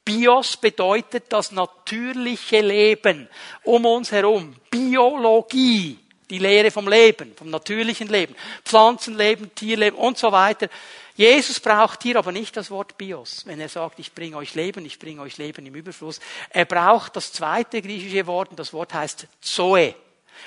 [0.05, 3.29] Bios bedeutet das natürliche Leben
[3.63, 4.55] um uns herum.
[4.69, 5.97] Biologie,
[6.29, 8.35] die Lehre vom Leben, vom natürlichen Leben.
[8.65, 10.67] Pflanzenleben, Tierleben und so weiter.
[11.15, 14.83] Jesus braucht hier aber nicht das Wort Bios, wenn er sagt, ich bringe euch Leben,
[14.83, 16.19] ich bringe euch Leben im Überfluss.
[16.49, 19.95] Er braucht das zweite griechische Wort und das Wort heißt Zoe.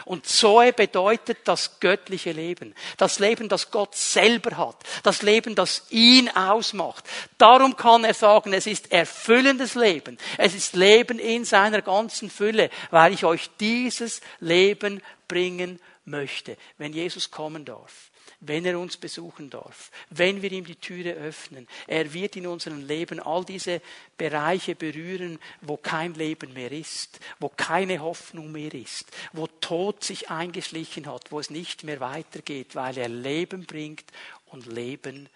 [0.04, 2.74] Und Zoe bedeutet das göttliche Leben.
[2.96, 4.76] Das Leben, das Gott selber hat.
[5.02, 7.04] Das Leben, das ihn ausmacht.
[7.38, 10.18] Darum kann er sagen, es ist erfüllendes Leben.
[10.38, 16.92] Es ist Leben in seiner ganzen Fülle, weil ich euch dieses Leben bringen möchte, wenn
[16.92, 21.66] Jesus kommen darf wenn er uns besuchen darf, wenn wir ihm die Türe öffnen.
[21.86, 23.80] Er wird in unserem Leben all diese
[24.16, 30.30] Bereiche berühren, wo kein Leben mehr ist, wo keine Hoffnung mehr ist, wo Tod sich
[30.30, 34.04] eingeschlichen hat, wo es nicht mehr weitergeht, weil er Leben bringt
[34.46, 35.28] und Leben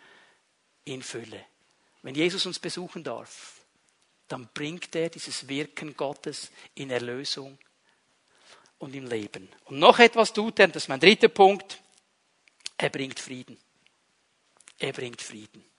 [0.84, 1.44] in Fülle.
[2.02, 3.60] Wenn Jesus uns besuchen darf,
[4.28, 7.58] dann bringt er dieses Wirken Gottes in Erlösung
[8.78, 9.48] und im Leben.
[9.66, 11.80] Und noch etwas tut er, das ist mein dritter Punkt.
[12.82, 13.58] Er bringt Frieden.
[14.78, 15.69] Er bringt Frieden.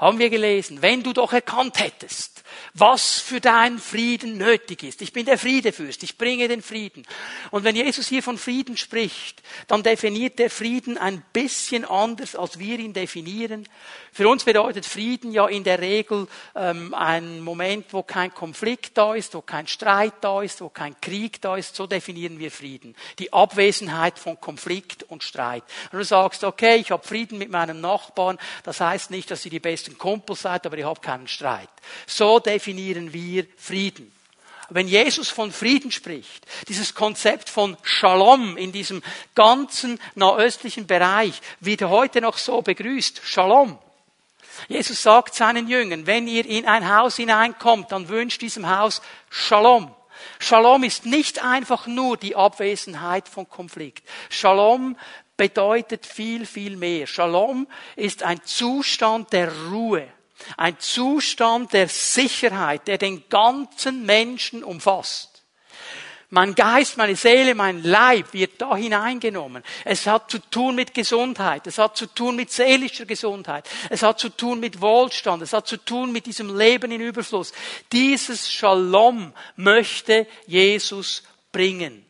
[0.00, 5.02] Haben wir gelesen, wenn du doch erkannt hättest, was für deinen Frieden nötig ist.
[5.02, 7.06] Ich bin der Friedefürst, ich bringe den Frieden.
[7.50, 12.58] Und wenn Jesus hier von Frieden spricht, dann definiert der Frieden ein bisschen anders, als
[12.58, 13.68] wir ihn definieren.
[14.12, 19.14] Für uns bedeutet Frieden ja in der Regel ähm, ein Moment, wo kein Konflikt da
[19.14, 21.76] ist, wo kein Streit da ist, wo kein Krieg da ist.
[21.76, 22.96] So definieren wir Frieden.
[23.18, 25.62] Die Abwesenheit von Konflikt und Streit.
[25.92, 29.50] Und du sagst, okay, ich habe Frieden mit meinem Nachbarn, das heißt nicht, dass ihr
[29.50, 29.60] die
[29.90, 31.68] besten Kumpels seid, aber ihr habt keinen Streit.
[32.06, 34.12] So definieren wir Frieden.
[34.72, 39.02] Wenn Jesus von Frieden spricht, dieses Konzept von Shalom in diesem
[39.34, 43.20] ganzen nahöstlichen Bereich wird heute noch so begrüßt.
[43.24, 43.78] Shalom.
[44.68, 49.92] Jesus sagt seinen Jüngern, wenn ihr in ein Haus hineinkommt, dann wünscht diesem Haus Shalom.
[50.38, 54.06] Shalom ist nicht einfach nur die Abwesenheit von Konflikt.
[54.28, 54.96] Shalom
[55.40, 57.06] bedeutet viel, viel mehr.
[57.06, 60.06] Shalom ist ein Zustand der Ruhe,
[60.58, 65.42] ein Zustand der Sicherheit, der den ganzen Menschen umfasst.
[66.28, 69.64] Mein Geist, meine Seele, mein Leib wird da hineingenommen.
[69.86, 71.66] Es hat zu tun mit Gesundheit.
[71.66, 73.66] Es hat zu tun mit seelischer Gesundheit.
[73.88, 75.42] Es hat zu tun mit Wohlstand.
[75.42, 77.54] Es hat zu tun mit diesem Leben in Überfluss.
[77.92, 82.09] Dieses Shalom möchte Jesus bringen.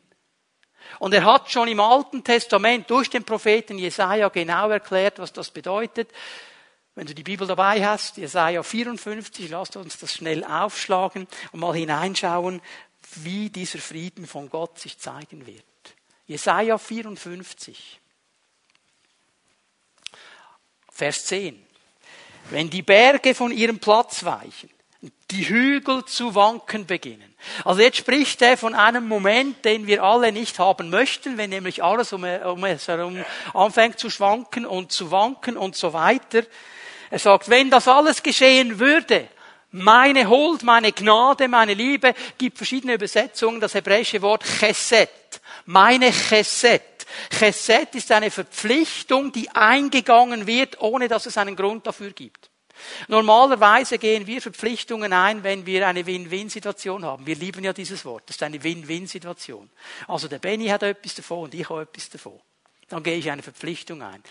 [1.00, 5.50] Und er hat schon im Alten Testament durch den Propheten Jesaja genau erklärt, was das
[5.50, 6.10] bedeutet.
[6.94, 11.74] Wenn du die Bibel dabei hast, Jesaja 54, lasst uns das schnell aufschlagen und mal
[11.74, 12.60] hineinschauen,
[13.14, 15.64] wie dieser Frieden von Gott sich zeigen wird.
[16.26, 17.98] Jesaja 54,
[20.92, 21.66] Vers 10.
[22.50, 24.68] Wenn die Berge von ihrem Platz weichen,
[25.30, 27.34] die Hügel zu wanken beginnen.
[27.64, 31.82] Also jetzt spricht er von einem Moment, den wir alle nicht haben möchten, wenn nämlich
[31.82, 36.42] alles um, um es herum anfängt zu schwanken und zu wanken und so weiter.
[37.10, 39.28] Er sagt, wenn das alles geschehen würde,
[39.72, 45.40] meine Huld, meine Gnade, meine Liebe, gibt verschiedene Übersetzungen, das hebräische Wort Chesed.
[45.64, 46.82] Meine Chesed.
[47.30, 52.49] Chesed ist eine Verpflichtung, die eingegangen wird, ohne dass es einen Grund dafür gibt.
[53.08, 57.26] Normalerweise gehen wir Verpflichtungen ein, wenn wir eine Win-Win-Situation haben.
[57.26, 58.24] Wir lieben ja dieses Wort.
[58.26, 59.70] Das ist eine Win-Win-Situation.
[60.08, 62.40] Also der Benny hat etwas davon und ich habe etwas davon.
[62.88, 64.22] Dann gehe ich eine Verpflichtung ein.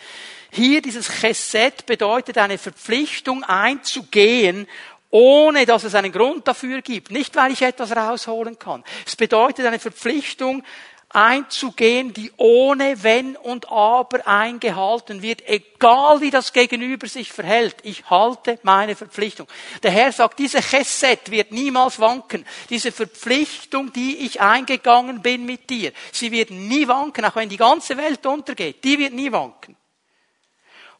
[0.52, 4.68] Hier dieses Chesed bedeutet eine Verpflichtung einzugehen,
[5.10, 7.10] ohne dass es einen Grund dafür gibt.
[7.10, 8.84] Nicht, weil ich etwas rausholen kann.
[9.06, 10.64] Es bedeutet eine Verpflichtung
[11.10, 17.78] einzugehen, die ohne Wenn und Aber eingehalten wird, egal wie das Gegenüber sich verhält.
[17.84, 19.48] Ich halte meine Verpflichtung.
[19.82, 22.46] Der Herr sagt, diese Chesed wird niemals wanken.
[22.70, 27.58] Diese Verpflichtung, die ich eingegangen bin mit dir, sie wird nie wanken, auch wenn die
[27.58, 28.84] ganze Welt untergeht.
[28.84, 29.76] Die wird nie wanken.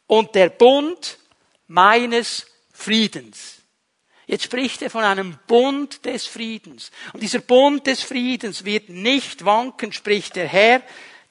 [0.08, 1.18] Und der Bund
[1.68, 3.59] meines Friedens
[4.30, 6.92] Jetzt spricht er von einem Bund des Friedens.
[7.12, 10.82] Und dieser Bund des Friedens wird nicht wanken, spricht der Herr,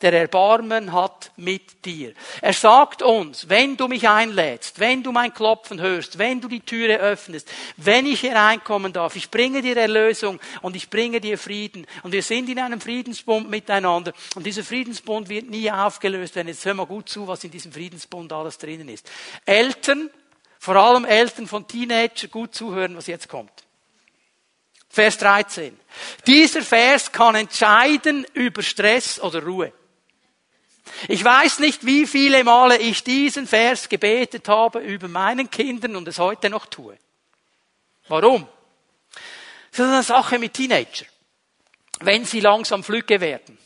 [0.02, 2.14] der Erbarmen hat mit dir.
[2.42, 6.60] Er sagt uns, wenn du mich einlädst, wenn du mein Klopfen hörst, wenn du die
[6.60, 11.88] Türe öffnest, wenn ich hereinkommen darf, ich bringe dir Erlösung und ich bringe dir Frieden.
[12.04, 14.12] Und wir sind in einem Friedensbund miteinander.
[14.36, 16.50] Und dieser Friedensbund wird nie aufgelöst werden.
[16.50, 19.10] Jetzt hör mal gut zu, was in diesem Friedensbund alles drinnen ist.
[19.46, 20.10] Eltern
[20.60, 23.52] vor allem Eltern von Teenager gut zuhören, was jetzt kommt.
[24.90, 25.80] Vers 13.
[26.28, 29.72] Dieser Vers kann entscheiden über Stress oder Ruhe.
[31.08, 36.08] Ich weiß nicht, wie viele Male ich diesen Vers gebetet habe über meinen Kindern und
[36.08, 36.98] es heute noch tue.
[38.08, 38.48] Warum?
[39.72, 41.06] Das ist eine Sache mit Teenager.
[42.02, 43.58] Wenn sie langsam flügge werden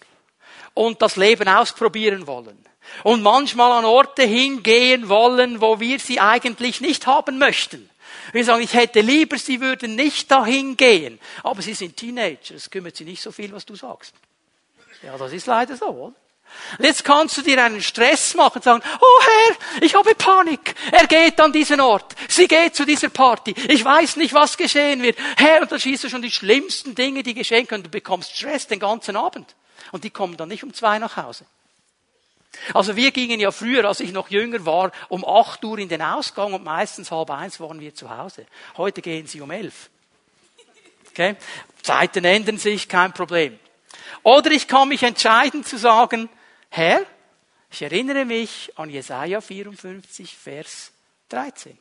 [0.73, 2.63] und das Leben ausprobieren wollen,
[3.03, 7.89] und manchmal an Orte hingehen wollen, wo wir sie eigentlich nicht haben möchten.
[8.31, 11.19] Wir sagen, ich hätte lieber, sie würden nicht dahin gehen.
[11.43, 14.13] Aber sie sind Teenager, es kümmert sie nicht so viel, was du sagst.
[15.01, 16.15] Ja, das ist leider so, oder?
[16.79, 20.75] Jetzt kannst du dir einen Stress machen und sagen, oh Herr, ich habe Panik.
[20.91, 22.13] Er geht an diesen Ort.
[22.27, 23.55] Sie geht zu dieser Party.
[23.67, 25.17] Ich weiß nicht, was geschehen wird.
[25.37, 27.83] Herr, und dann schießt du schon die schlimmsten Dinge, die geschehen können.
[27.83, 29.55] Du bekommst Stress den ganzen Abend.
[29.91, 31.45] Und die kommen dann nicht um zwei nach Hause.
[32.73, 36.01] Also wir gingen ja früher, als ich noch jünger war, um acht Uhr in den
[36.01, 38.45] Ausgang und meistens halb eins waren wir zu Hause.
[38.77, 39.89] Heute gehen sie um elf.
[41.09, 41.35] Okay?
[41.81, 43.59] Zeiten ändern sich, kein Problem.
[44.23, 46.29] Oder ich kann mich entscheiden zu sagen,
[46.69, 47.05] Herr,
[47.69, 50.91] ich erinnere mich an Jesaja 54, Vers
[51.29, 51.77] 13.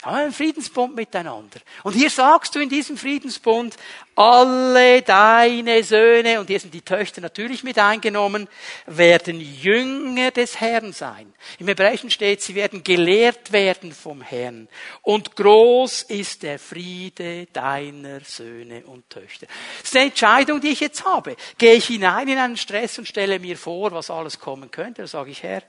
[0.00, 1.58] Wir haben einen Friedensbund miteinander.
[1.82, 3.76] Und hier sagst du in diesem Friedensbund,
[4.14, 8.46] alle deine Söhne, und hier sind die Töchter natürlich mit eingenommen,
[8.86, 11.34] werden Jünger des Herrn sein.
[11.58, 14.68] Im Hebräischen steht, sie werden gelehrt werden vom Herrn.
[15.02, 19.48] Und groß ist der Friede deiner Söhne und Töchter.
[19.80, 21.34] Das ist eine Entscheidung, die ich jetzt habe.
[21.58, 25.08] Gehe ich hinein in einen Stress und stelle mir vor, was alles kommen könnte, dann
[25.08, 25.64] sage ich, Herr,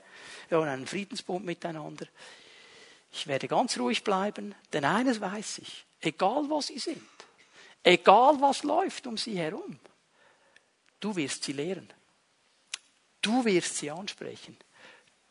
[0.48, 2.06] wir haben einen Friedensbund miteinander.
[3.12, 7.02] Ich werde ganz ruhig bleiben, denn eines weiß ich, egal wo sie sind,
[7.82, 9.78] egal was läuft um sie herum,
[11.00, 11.92] du wirst sie lehren.
[13.22, 14.56] Du wirst sie ansprechen.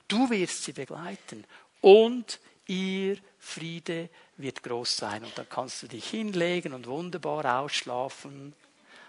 [0.08, 1.46] Du wirst sie begleiten.
[1.82, 5.24] Und ihr Friede wird groß sein.
[5.24, 8.54] Und dann kannst du dich hinlegen und wunderbar ausschlafen,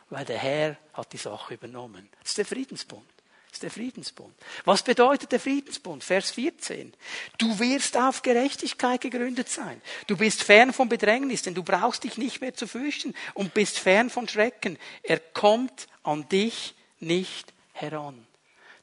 [0.08, 2.08] weil der Herr hat die Sache übernommen.
[2.20, 3.04] Das ist der Friedensbund.
[3.50, 4.32] Das ist der Friedensbund.
[4.64, 6.04] Was bedeutet der Friedensbund?
[6.04, 6.94] Vers 14.
[7.36, 9.82] Du wirst auf Gerechtigkeit gegründet sein.
[10.06, 13.80] Du bist fern von Bedrängnis, denn du brauchst dich nicht mehr zu fürchten und bist
[13.80, 14.78] fern von Schrecken.
[15.02, 18.24] Er kommt an dich nicht heran.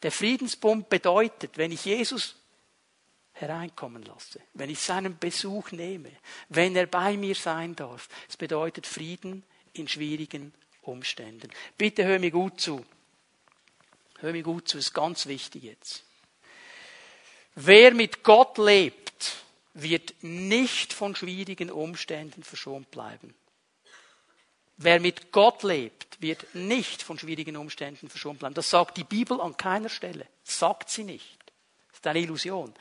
[0.04, 2.36] Der Friedensbund bedeutet, wenn ich Jesus
[3.32, 6.12] hereinkommen lasse, wenn ich seinen Besuch nehme,
[6.50, 11.52] wenn er bei mir sein darf, es bedeutet Frieden in schwierigen Umständen.
[11.78, 12.84] Bitte hör mir gut zu.
[14.20, 16.04] Hör mir gut zu, ist ganz wichtig jetzt.
[17.56, 19.38] Wer mit Gott lebt,
[19.74, 23.34] wird nicht von schwierigen Umständen verschont bleiben.
[24.78, 28.56] Wer mit Gott lebt, wird nicht von schwierigen Umständen verschont bleiben.
[28.56, 30.28] Das sagt die Bibel an keiner Stelle.
[30.44, 31.37] Sagt sie nicht
[31.98, 32.72] ist eine Illusion.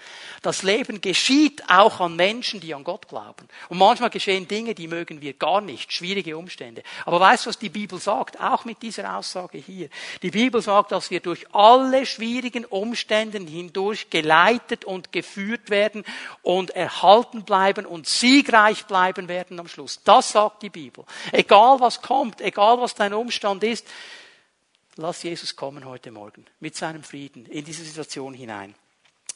[0.43, 3.49] Das Leben geschieht auch an Menschen, die an Gott glauben.
[3.71, 6.83] Und manchmal geschehen Dinge, die mögen wir gar nicht, schwierige Umstände.
[7.07, 8.39] Aber weißt du, was die Bibel sagt?
[8.39, 9.89] Auch mit dieser Aussage hier.
[10.23, 16.05] Die Bibel sagt, dass wir durch alle schwierigen Umstände hindurch geleitet und geführt werden
[16.43, 20.03] und erhalten bleiben und siegreich bleiben werden am Schluss.
[20.05, 21.05] Das sagt die Bibel.
[21.33, 23.89] Egal was kommt, egal was dein Umstand ist,
[24.97, 28.75] lass Jesus kommen heute Morgen mit seinem Frieden in diese Situation hinein.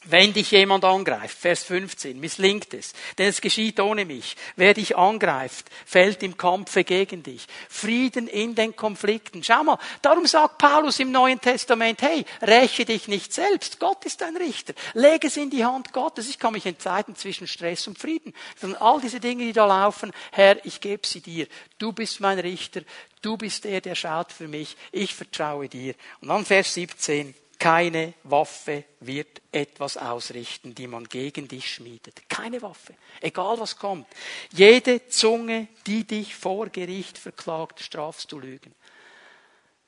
[0.05, 4.35] Wenn dich jemand angreift, Vers 15, misslingt es, denn es geschieht ohne mich.
[4.55, 7.45] Wer dich angreift, fällt im Kampfe gegen dich.
[7.69, 9.43] Frieden in den Konflikten.
[9.43, 13.79] Schau mal, darum sagt Paulus im Neuen Testament, hey, räche dich nicht selbst.
[13.79, 14.73] Gott ist dein Richter.
[14.95, 16.29] Lege es in die Hand Gottes.
[16.29, 18.33] Ich kann mich entscheiden zwischen Stress und Frieden.
[18.59, 21.45] Sondern all diese Dinge, die da laufen, Herr, ich gebe sie dir.
[21.77, 22.81] Du bist mein Richter.
[23.21, 24.75] Du bist der, der schaut für mich.
[24.91, 25.93] Ich vertraue dir.
[26.21, 32.27] Und dann Vers 17 keine Waffe wird etwas ausrichten, die man gegen dich schmiedet.
[32.27, 32.95] Keine Waffe.
[33.19, 34.07] Egal was kommt.
[34.51, 38.73] Jede Zunge, die dich vor Gericht verklagt, strafst du Lügen.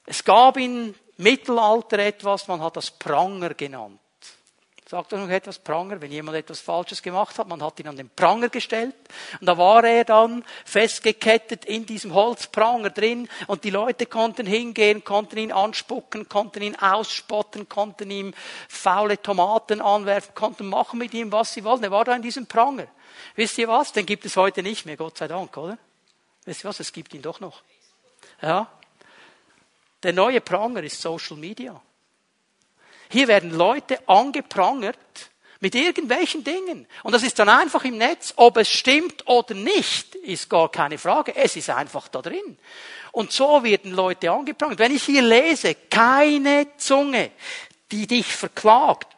[0.06, 4.00] Es gab im Mittelalter etwas, man hat das Pranger genannt.
[4.94, 7.98] Sagt er noch etwas Pranger, wenn jemand etwas Falsches gemacht hat, man hat ihn an
[7.98, 8.94] den Pranger gestellt
[9.42, 15.04] und da war er dann festgekettet in diesem Holzpranger drin und die Leute konnten hingehen,
[15.04, 18.36] konnten ihn anspucken, konnten ihn ausspotten, konnten ihm
[18.70, 21.86] faule Tomaten anwerfen, konnten machen mit ihm, was sie wollten.
[21.86, 22.86] Er war da in diesem Pranger.
[23.36, 23.94] Wisst ihr was?
[23.94, 25.80] Den gibt es heute nicht mehr, Gott sei Dank, oder?
[26.46, 26.80] Wisst ihr was?
[26.80, 27.64] Es gibt ihn doch noch.
[28.44, 28.72] Ja.
[30.04, 31.82] Der neue Pranger ist Social Media.
[33.14, 34.98] Hier werden Leute angeprangert
[35.60, 36.88] mit irgendwelchen Dingen.
[37.04, 38.34] Und das ist dann einfach im Netz.
[38.38, 41.36] Ob es stimmt oder nicht, ist gar keine Frage.
[41.36, 42.58] Es ist einfach da drin.
[43.12, 44.80] Und so werden Leute angeprangert.
[44.80, 47.30] Wenn ich hier lese, keine Zunge,
[47.92, 49.13] die dich verklagt,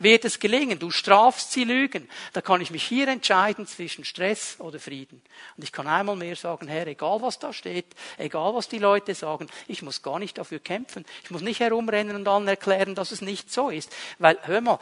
[0.00, 0.78] wird es gelingen.
[0.78, 2.08] Du strafst sie Lügen.
[2.32, 5.22] Da kann ich mich hier entscheiden zwischen Stress oder Frieden.
[5.56, 7.86] Und ich kann einmal mehr sagen, Herr, egal was da steht,
[8.18, 11.04] egal was die Leute sagen, ich muss gar nicht dafür kämpfen.
[11.22, 13.94] Ich muss nicht herumrennen und allen erklären, dass es nicht so ist.
[14.18, 14.78] Weil, hör mal,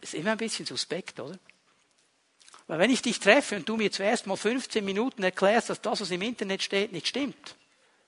[0.00, 1.38] ist immer ein bisschen suspekt, oder?
[2.68, 6.00] Weil wenn ich dich treffe und du mir zuerst mal 15 Minuten erklärst, dass das,
[6.00, 7.56] was im Internet steht, nicht stimmt,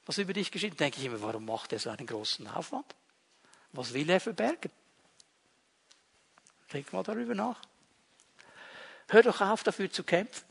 [0.06, 2.86] was über dich geschieht, denke ich immer, warum macht er so einen großen Aufwand?
[3.72, 4.70] Was will er verbergen?
[6.72, 7.60] Denk mal darüber nach.
[9.08, 10.46] Hör doch auf, dafür zu kämpfen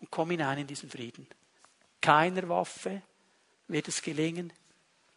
[0.00, 1.26] und komm hinein in diesen Frieden.
[2.00, 3.02] Keiner Waffe
[3.68, 4.52] wird es gelingen,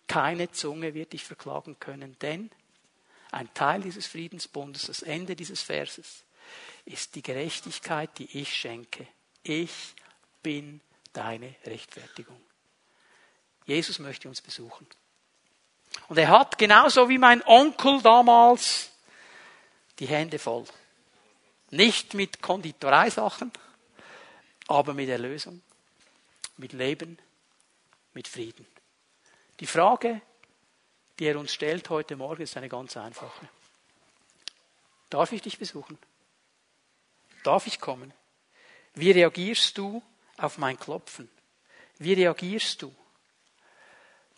[0.07, 2.49] keine Zunge wird dich verklagen können, denn
[3.31, 6.23] ein Teil dieses Friedensbundes, das Ende dieses Verses,
[6.85, 9.07] ist die Gerechtigkeit, die ich schenke.
[9.43, 9.93] Ich
[10.41, 10.81] bin
[11.13, 12.41] deine Rechtfertigung.
[13.65, 14.87] Jesus möchte uns besuchen.
[16.07, 18.91] Und er hat genauso wie mein Onkel damals
[19.99, 20.65] die Hände voll.
[21.71, 23.51] Nicht mit Konditoreisachen,
[24.67, 25.61] aber mit Erlösung,
[26.57, 27.17] mit Leben,
[28.13, 28.65] mit Frieden.
[29.59, 30.21] Die Frage,
[31.19, 33.49] die er uns stellt heute Morgen, ist eine ganz einfache.
[35.09, 35.97] Darf ich dich besuchen?
[37.43, 38.13] Darf ich kommen?
[38.93, 40.01] Wie reagierst du
[40.37, 41.29] auf mein Klopfen?
[41.97, 42.93] Wie reagierst du?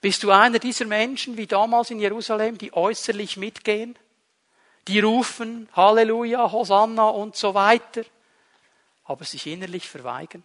[0.02, 3.98] Bist du einer dieser Menschen wie damals in Jerusalem, die äußerlich mitgehen?
[4.88, 8.04] Die rufen Halleluja, Hosanna und so weiter,
[9.04, 10.44] aber sich innerlich verweigern?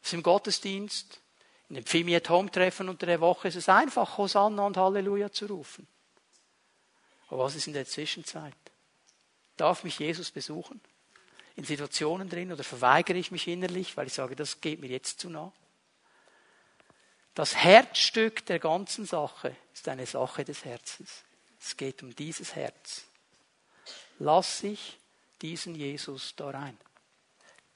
[0.00, 1.20] Das ist im Gottesdienst
[1.68, 5.32] in dem Pfimi at Home Treffen unter der Woche ist es einfach, Hosanna und Halleluja
[5.32, 5.88] zu rufen.
[7.28, 8.54] Aber was ist in der Zwischenzeit?
[9.56, 10.80] Darf mich Jesus besuchen?
[11.56, 15.20] In Situationen drin oder verweigere ich mich innerlich, weil ich sage, das geht mir jetzt
[15.20, 15.52] zu nah?
[17.34, 21.24] Das Herzstück der ganzen Sache ist eine Sache des Herzens.
[21.64, 23.04] Es geht um dieses Herz.
[24.18, 24.98] Lass ich
[25.40, 26.76] diesen Jesus da rein.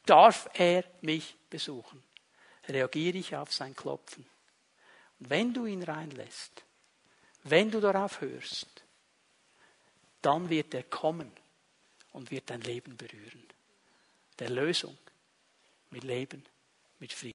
[0.05, 2.03] Darf er mich besuchen?
[2.69, 4.27] reagiere ich auf sein Klopfen.
[5.19, 6.65] Und wenn du ihn reinlässt,
[7.45, 8.85] wenn du darauf hörst,
[10.21, 11.33] dann wird er kommen
[12.13, 13.47] und wird dein Leben berühren.
[14.39, 14.99] Der Lösung
[15.91, 16.45] mit Leben,
[16.99, 17.27] mit Frieden.